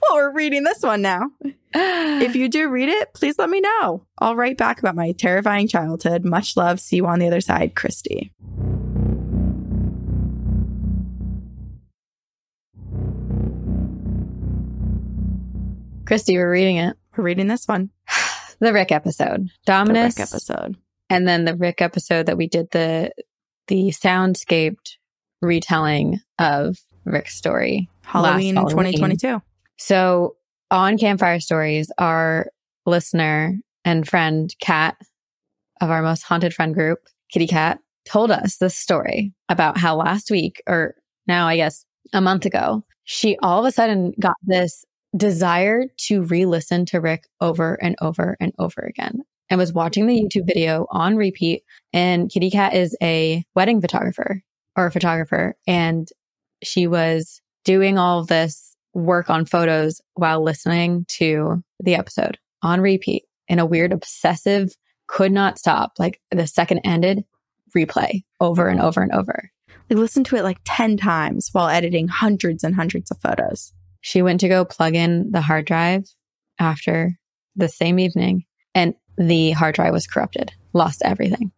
[0.02, 1.32] Well, we're reading this one now.
[1.76, 4.06] If you do read it, please let me know.
[4.20, 6.24] I'll write back about my terrifying childhood.
[6.24, 6.80] Much love.
[6.80, 8.32] See you on the other side, Christy.
[16.06, 16.96] Christy, we're reading it.
[17.18, 17.90] We're reading this one.
[18.60, 19.48] The Rick episode.
[19.48, 20.18] The Dominus.
[20.18, 20.78] Rick episode.
[21.10, 23.12] And then the Rick episode that we did the
[23.68, 24.98] the soundscaped
[25.44, 27.90] retelling of Rick's story.
[28.04, 28.94] Halloween, Halloween.
[28.94, 29.42] 2022.
[29.78, 30.36] So
[30.72, 32.48] on Campfire Stories, our
[32.86, 34.96] listener and friend Kat
[35.82, 37.00] of our most haunted friend group,
[37.32, 40.96] Kitty Cat, told us this story about how last week, or
[41.28, 46.24] now I guess a month ago, she all of a sudden got this desire to
[46.24, 50.88] re-listen to Rick over and over and over again and was watching the YouTube video
[50.90, 51.64] on repeat.
[51.92, 54.42] And Kitty Cat is a wedding photographer
[54.76, 55.56] or a photographer.
[55.68, 56.08] And
[56.64, 63.24] she was doing all this work on photos while listening to the episode on repeat
[63.48, 64.76] in a weird obsessive,
[65.08, 65.94] could not stop.
[66.00, 67.24] Like the second ended,
[67.76, 69.52] replay over and over and over.
[69.92, 73.74] I listened to it like 10 times while editing hundreds and hundreds of photos.
[74.02, 76.06] She went to go plug in the hard drive
[76.60, 77.18] after
[77.56, 81.52] the same evening, and the hard drive was corrupted, lost everything.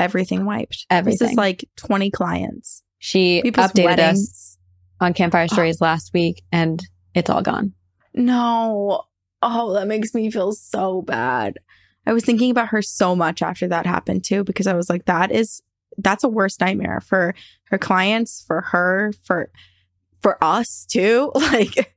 [0.00, 0.86] Everything wiped.
[0.88, 1.18] Everything.
[1.20, 2.82] This is like 20 clients.
[2.98, 4.30] She People's updated weddings.
[4.30, 4.58] us
[5.00, 5.52] on Campfire ah.
[5.52, 6.82] Stories last week, and
[7.14, 7.74] it's all gone.
[8.14, 9.04] No.
[9.42, 11.58] Oh, that makes me feel so bad.
[12.06, 15.04] I was thinking about her so much after that happened too, because I was like,
[15.04, 15.62] that is,
[15.98, 17.34] that's a worst nightmare for
[17.64, 19.50] her clients, for her, for,
[20.20, 21.30] for us too.
[21.52, 21.94] Like,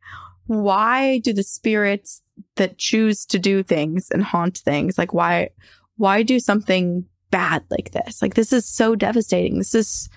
[0.48, 2.22] why do the spirits
[2.58, 5.50] that choose to do things and haunt things, like, why,
[5.96, 8.22] why do something bad like this?
[8.22, 9.58] Like, this is so devastating.
[9.58, 10.08] This is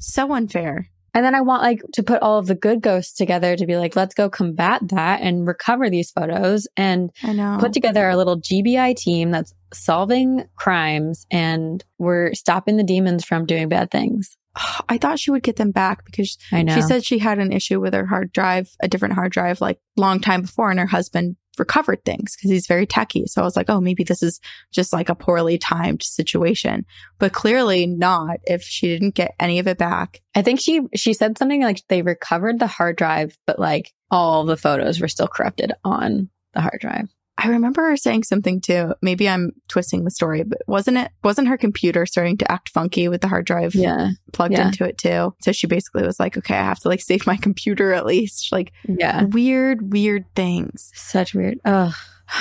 [0.00, 0.90] so unfair.
[1.14, 3.76] And then I want like to put all of the good ghosts together to be
[3.76, 7.58] like, let's go combat that and recover these photos and I know.
[7.60, 13.46] put together our little GBI team that's solving crimes and we're stopping the demons from
[13.46, 14.36] doing bad things.
[14.88, 16.74] I thought she would get them back because I know.
[16.74, 19.78] She said she had an issue with her hard drive, a different hard drive, like
[19.96, 23.26] long time before, and her husband recovered things because he's very techy.
[23.26, 24.40] So I was like, oh, maybe this is
[24.72, 26.84] just like a poorly timed situation,
[27.18, 28.38] but clearly not.
[28.44, 31.82] If she didn't get any of it back, I think she she said something like
[31.88, 36.60] they recovered the hard drive, but like all the photos were still corrupted on the
[36.60, 37.08] hard drive.
[37.36, 38.94] I remember her saying something too.
[39.02, 41.10] Maybe I'm twisting the story, but wasn't it?
[41.24, 44.10] Wasn't her computer starting to act funky with the hard drive Yeah.
[44.32, 44.66] plugged yeah.
[44.68, 45.34] into it too?
[45.42, 48.52] So she basically was like, okay, I have to like save my computer at least.
[48.52, 49.24] Like Yeah.
[49.24, 50.92] weird, weird things.
[50.94, 51.58] Such weird.
[51.64, 51.92] Ugh.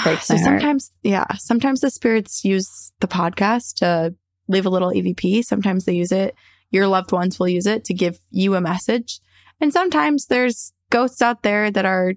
[0.03, 0.61] Breaks so my heart.
[0.61, 4.13] sometimes, yeah, sometimes the spirits use the podcast to
[4.47, 5.43] leave a little EVP.
[5.43, 6.35] Sometimes they use it,
[6.69, 9.19] your loved ones will use it to give you a message.
[9.59, 12.13] And sometimes there's ghosts out there that are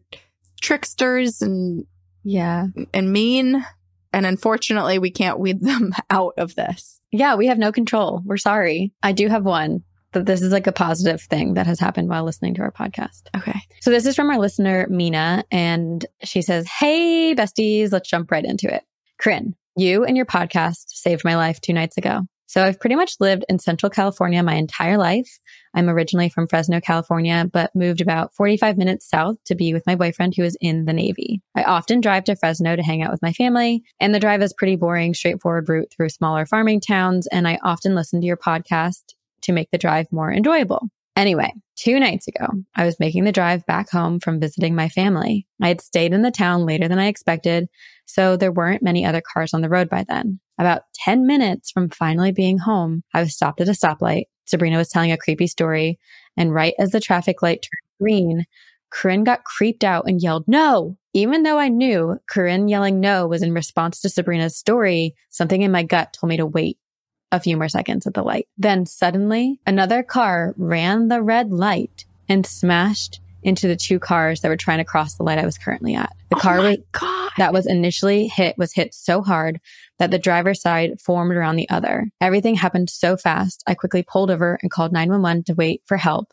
[0.60, 1.84] tricksters and
[2.26, 2.66] Yeah.
[2.92, 3.64] and mean.
[4.12, 7.00] And unfortunately, we can't weed them out of this.
[7.12, 8.22] Yeah, we have no control.
[8.24, 8.92] We're sorry.
[9.02, 12.24] I do have one that this is like a positive thing that has happened while
[12.24, 13.24] listening to our podcast.
[13.36, 13.60] Okay.
[13.80, 18.44] So this is from our listener, Mina, and she says, Hey, besties, let's jump right
[18.44, 18.82] into it.
[19.18, 22.22] Corinne, you and your podcast saved my life two nights ago.
[22.46, 25.38] So I've pretty much lived in Central California my entire life.
[25.74, 29.96] I'm originally from Fresno, California, but moved about 45 minutes south to be with my
[29.96, 31.42] boyfriend who is in the Navy.
[31.54, 34.54] I often drive to Fresno to hang out with my family, and the drive is
[34.54, 39.02] pretty boring, straightforward route through smaller farming towns, and I often listen to your podcast
[39.42, 40.88] to make the drive more enjoyable.
[41.16, 45.46] Anyway, two nights ago, I was making the drive back home from visiting my family.
[45.62, 47.68] I had stayed in the town later than I expected,
[48.06, 50.40] so there weren't many other cars on the road by then.
[50.58, 54.24] About 10 minutes from finally being home, I was stopped at a stoplight.
[54.46, 55.98] Sabrina was telling a creepy story,
[56.36, 58.46] and right as the traffic light turned green,
[58.90, 60.96] Corinne got creeped out and yelled, no.
[61.12, 65.72] Even though I knew Corinne yelling no was in response to Sabrina's story, something in
[65.72, 66.78] my gut told me to wait
[67.36, 68.48] a few more seconds at the light.
[68.58, 74.48] Then suddenly, another car ran the red light and smashed into the two cars that
[74.48, 76.12] were trying to cross the light I was currently at.
[76.30, 77.30] The oh car oh was, God.
[77.38, 79.60] that was initially hit was hit so hard
[79.98, 82.08] that the driver's side formed around the other.
[82.20, 83.62] Everything happened so fast.
[83.66, 86.32] I quickly pulled over and called 911 to wait for help.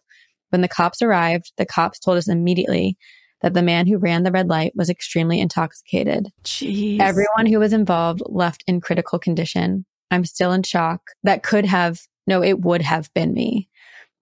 [0.49, 2.97] When the cops arrived, the cops told us immediately
[3.43, 6.29] that the man who ran the red light was extremely intoxicated.
[6.43, 6.99] Jeez.
[6.99, 9.85] Everyone who was involved left in critical condition.
[10.13, 11.01] I'm still in shock.
[11.23, 13.69] That could have, no, it would have been me.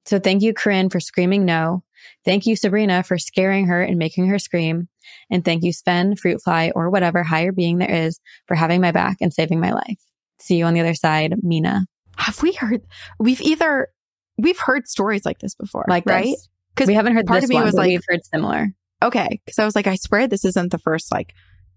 [0.06, 1.84] So thank you, Corinne, for screaming no.
[2.26, 4.88] Thank you, Sabrina, for scaring her and making her scream.
[5.30, 9.18] And thank you, Sven, Fruitfly, or whatever higher being there is for having my back
[9.22, 10.00] and saving my life.
[10.40, 11.86] See you on the other side, Mina.
[12.18, 12.82] Have we heard?
[13.20, 13.88] We've either
[14.38, 16.36] we've heard stories like this before, Like right?
[16.74, 18.68] Because we haven't heard part this of me one, was like- we've heard similar.
[19.04, 21.34] okay, because I was like, I swear this isn't the first like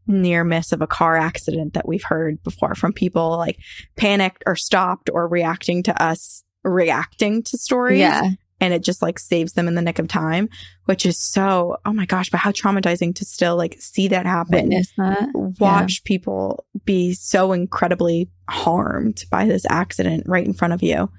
[0.07, 3.59] near miss of a car accident that we've heard before from people like
[3.96, 7.98] panicked or stopped or reacting to us reacting to stories.
[7.98, 8.30] Yeah.
[8.61, 10.48] and it just like saves them in the nick of time,
[10.86, 14.68] which is so, oh my gosh, but how traumatizing to still like see that happen.
[14.68, 15.28] Witness that.
[15.59, 21.11] Watch people be so incredibly harmed by this accident right in front of you.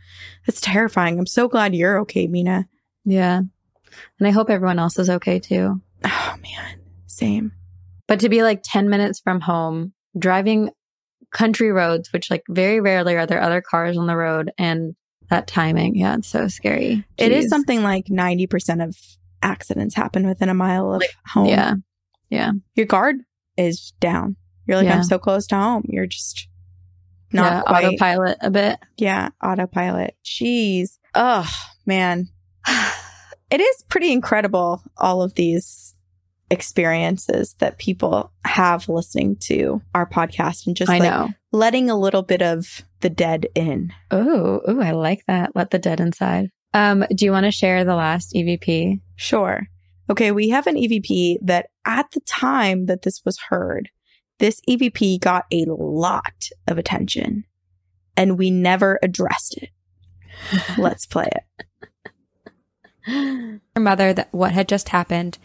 [0.47, 1.19] It's terrifying.
[1.19, 2.67] I'm so glad you're okay, Mina.
[3.03, 3.41] Yeah.
[4.19, 5.81] And I hope everyone else is okay too.
[6.03, 7.51] Oh man, same.
[8.07, 10.69] But to be like 10 minutes from home, driving
[11.31, 14.95] country roads, which like very rarely are there other cars on the road and
[15.29, 15.95] that timing.
[15.95, 17.03] Yeah, it's so scary.
[17.17, 18.95] It is something like 90% of
[19.41, 21.47] accidents happen within a mile of home.
[21.47, 21.73] Yeah.
[22.29, 22.51] Yeah.
[22.75, 23.17] Your guard
[23.57, 24.35] is down.
[24.67, 24.97] You're like, Yeah.
[24.97, 25.85] I'm so close to home.
[25.87, 26.47] You're just
[27.33, 27.85] not yeah, quite.
[27.85, 28.79] autopilot a bit.
[28.97, 30.15] Yeah, autopilot.
[30.23, 30.97] Jeez.
[31.13, 31.49] Oh,
[31.85, 32.29] man.
[33.51, 35.94] It is pretty incredible, all of these
[36.51, 41.29] experiences that people have listening to our podcast and just I like know.
[41.51, 43.91] letting a little bit of the dead in.
[44.11, 45.55] Oh, oh, I like that.
[45.55, 46.49] Let the dead inside.
[46.73, 49.01] Um, do you want to share the last EVP?
[49.15, 49.67] Sure.
[50.09, 53.89] Okay, we have an EVP that at the time that this was heard,
[54.39, 57.45] this EVP got a lot of attention
[58.17, 59.69] and we never addressed it.
[60.77, 61.43] Let's play it.
[63.75, 65.37] her mother that what had just happened,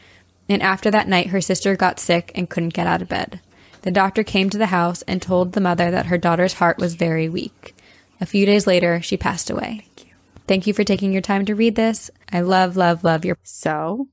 [0.50, 3.40] and after that night, her sister got sick and couldn't get out of bed.
[3.82, 6.94] The doctor came to the house and told the mother that her daughter's heart was
[6.94, 7.74] very weak.
[8.20, 9.86] A few days later, she passed away.
[9.86, 10.12] Thank you.
[10.46, 12.10] Thank you for taking your time to read this.
[12.30, 13.38] I love, love, love your.
[13.42, 14.08] So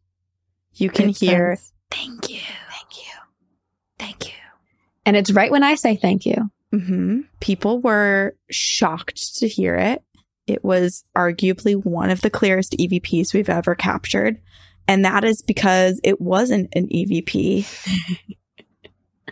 [0.76, 3.14] you can It hear, says- thank you, thank you,
[4.00, 4.34] thank you.
[5.06, 6.50] And it's right when I say thank you.
[6.72, 10.02] hmm People were shocked to hear it.
[10.46, 14.40] It was arguably one of the clearest EVPs we've ever captured.
[14.88, 17.66] And that is because it wasn't an EVP.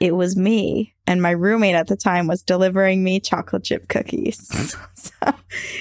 [0.01, 0.93] it was me.
[1.07, 4.47] And my roommate at the time was delivering me chocolate chip cookies.
[4.95, 5.33] so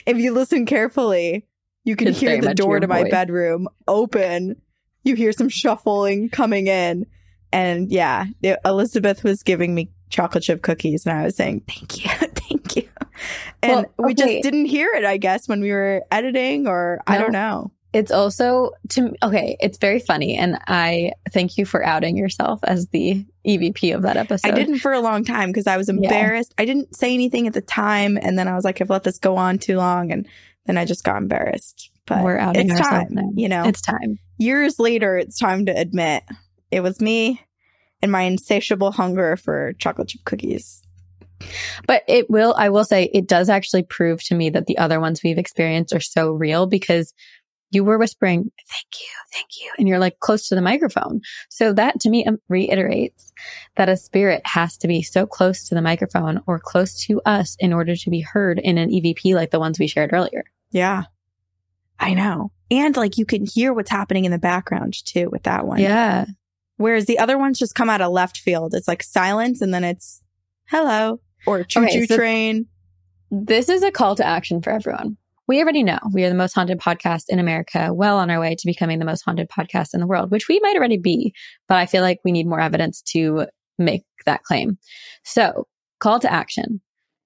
[0.06, 1.46] if you listen carefully,
[1.84, 3.10] you can It's hear the door to my voice.
[3.10, 4.60] bedroom open.
[5.02, 7.06] You hear some shuffling coming in.
[7.52, 12.04] And yeah, it- Elizabeth was giving me chocolate chip cookies, and I was saying, Thank
[12.04, 12.88] you, thank you.
[13.62, 17.18] And Well, we just didn't hear it, I guess, when we were editing, or I
[17.18, 17.70] don't know.
[17.95, 22.88] It's also to okay, it's very funny, and I thank you for outing yourself as
[22.88, 24.51] the EVP of that episode.
[24.51, 26.53] I didn't for a long time because I was embarrassed.
[26.59, 29.18] I didn't say anything at the time, and then I was like, I've let this
[29.18, 30.26] go on too long, and
[30.66, 31.90] then I just got embarrassed.
[32.07, 33.30] But We're outing it's ourselves time, now.
[33.34, 33.64] you know.
[33.64, 34.18] It's time.
[34.38, 36.24] years later, it's time to admit
[36.70, 37.40] it was me
[38.03, 40.82] and my insatiable hunger for chocolate chip cookies.
[41.86, 45.01] But it will, I will say, it does actually prove to me that the other
[45.01, 47.14] ones we've experienced are so real because
[47.74, 49.70] you were whispering, thank you, thank you.
[49.78, 51.20] And you're like close to the microphone.
[51.50, 53.32] So that to me um, reiterates
[53.76, 57.56] that a spirit has to be so close to the microphone or close to us
[57.58, 60.44] in order to be heard in an EVP like the ones we shared earlier.
[60.70, 61.04] Yeah.
[61.98, 62.50] I know.
[62.70, 65.80] And like you can hear what's happening in the background too with that one.
[65.80, 66.26] Yeah.
[66.76, 68.74] Whereas the other ones just come out of left field.
[68.74, 70.22] It's like silence and then it's
[70.68, 72.66] hello or choo choo Okay, so- train.
[73.30, 75.16] This is a call to action for everyone.
[75.47, 78.55] We already know we are the most haunted podcast in America, well on our way
[78.55, 81.34] to becoming the most haunted podcast in the world, which we might already be,
[81.68, 83.47] but I feel like we need more evidence to
[83.78, 84.78] make that claim.
[85.24, 85.66] So,
[86.01, 86.80] call to action.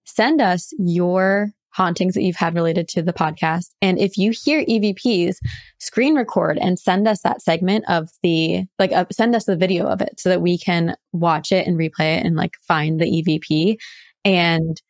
[0.04, 3.66] Send us your hauntings that you've had related to the podcast.
[3.80, 5.36] And if you hear EVPs,
[5.78, 9.86] screen record and send us that segment of the, like, uh, send us the video
[9.86, 13.04] of it so that we can watch it and replay it and like find the
[13.04, 13.76] EVP.
[14.24, 14.80] And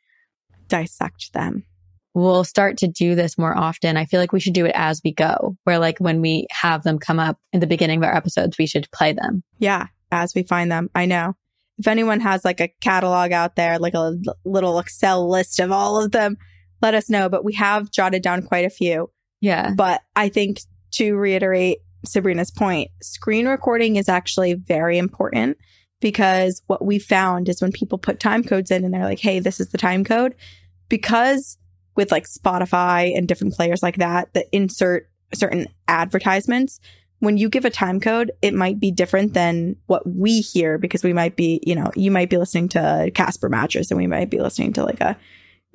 [0.68, 1.64] Dissect them.
[2.19, 3.97] We'll start to do this more often.
[3.97, 6.83] I feel like we should do it as we go, where like when we have
[6.83, 9.43] them come up in the beginning of our episodes, we should play them.
[9.59, 9.87] Yeah.
[10.11, 10.91] As we find them.
[10.95, 11.35] I know.
[11.79, 16.03] If anyone has like a catalog out there, like a little Excel list of all
[16.03, 16.37] of them,
[16.83, 17.29] let us know.
[17.29, 19.11] But we have jotted down quite a few.
[19.41, 19.73] Yeah.
[19.77, 20.61] But I think
[20.93, 25.59] to reiterate Sabrina's point, screen recording is actually very important
[26.01, 29.41] because what we found is when people put time codes in and they're like, hey,
[29.41, 30.35] this is the time code,
[30.89, 31.59] because
[31.99, 36.78] with like Spotify and different players like that that insert certain advertisements,
[37.18, 41.03] when you give a time code, it might be different than what we hear because
[41.03, 44.30] we might be, you know, you might be listening to Casper Mattress and we might
[44.30, 45.18] be listening to like a,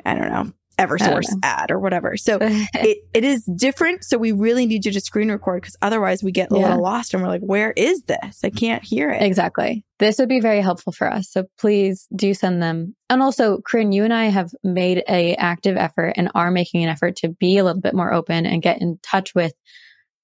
[0.06, 2.18] I don't know, Eversource ad or whatever.
[2.18, 4.04] So it, it is different.
[4.04, 6.68] So we really need you to screen record because otherwise we get a Yeah.
[6.70, 8.40] little lost and we're like, where is this?
[8.44, 9.22] I can't hear it.
[9.22, 9.84] Exactly.
[10.00, 11.30] This would be very helpful for us.
[11.32, 12.96] So please do send them.
[13.10, 16.90] And also, Corinne, you and I have made a active effort and are making an
[16.90, 19.54] effort to be a little bit more open and get in touch with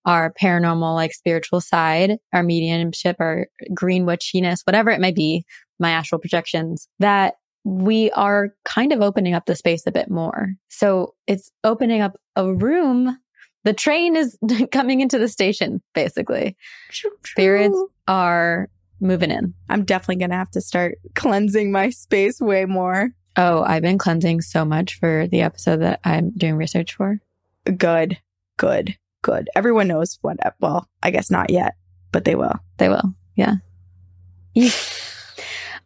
[0.05, 5.45] our paranormal, like spiritual side, our mediumship, our green witchiness, whatever it may be,
[5.79, 7.35] my astral projections, that
[7.69, 10.53] we are kind of opening up the space a bit more.
[10.69, 13.17] So it's opening up a room.
[13.63, 14.37] The train is
[14.71, 16.57] coming into the station, basically.
[17.23, 19.53] Spirits are moving in.
[19.69, 23.11] I'm definitely going to have to start cleansing my space way more.
[23.37, 27.19] Oh, I've been cleansing so much for the episode that I'm doing research for.
[27.65, 28.17] Good,
[28.57, 29.47] good, good.
[29.55, 31.75] Everyone knows what, well, I guess not yet,
[32.11, 32.55] but they will.
[32.77, 33.13] They will.
[33.35, 33.55] Yeah.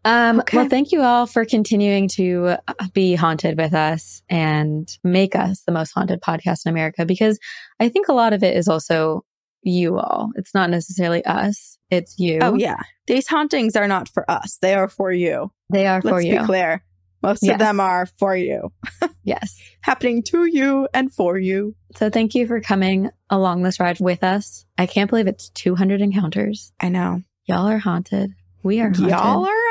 [0.05, 0.57] Um, Okay.
[0.57, 5.61] Well, thank you all for continuing to uh, be haunted with us and make us
[5.65, 7.39] the most haunted podcast in America because
[7.79, 9.23] I think a lot of it is also
[9.61, 10.29] you all.
[10.35, 12.39] It's not necessarily us, it's you.
[12.41, 12.75] Oh, yeah.
[13.07, 15.51] These hauntings are not for us, they are for you.
[15.71, 16.39] They are for Let's you.
[16.39, 16.83] be clear.
[17.21, 17.53] Most Yes.
[17.53, 18.73] of them are for you,
[19.23, 19.57] Yes.
[19.79, 21.73] happening to you and for you.
[21.95, 24.65] So thank you for coming along this ride with us.
[24.77, 26.73] I can't believe it's 200 encounters.
[26.81, 27.21] I know.
[27.45, 28.31] Y'all are haunted.
[28.61, 29.09] We are haunted.
[29.09, 29.62] Y'all are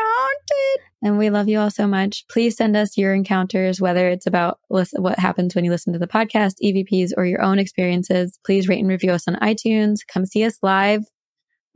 [1.05, 2.24] And we love you all so much.
[2.28, 5.98] Please send us your encounters, whether it's about listen, what happens when you listen to
[5.98, 8.38] the podcast, EVPs, or your own experiences.
[8.46, 10.00] Please rate and review us on iTunes.
[10.07, 11.05] Come see us live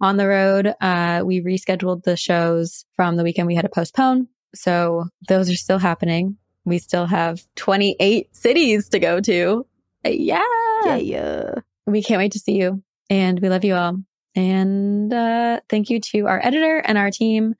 [0.00, 0.74] on the road.
[0.80, 4.28] Uh, we rescheduled the shows from the weekend we had to postpone.
[4.54, 6.36] So those are still happening.
[6.64, 9.66] We still have 28 cities to go to.
[10.04, 10.42] Yeah.
[10.84, 11.54] Yeah, yeah.
[11.86, 12.82] We can't wait to see you.
[13.10, 13.98] And we love you all.
[14.34, 17.54] And uh, thank you to our editor and our team.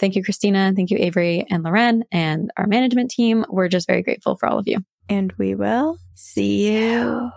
[0.00, 0.72] Thank you, Cristina.
[0.74, 3.44] Thank you, Avery and Loren and our management team.
[3.50, 4.78] We're just very grateful for all of you.
[5.10, 7.30] And we will see you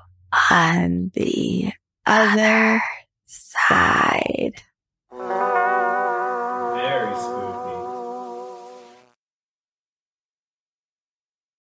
[0.50, 1.74] on the
[2.06, 2.82] other
[3.26, 4.62] side.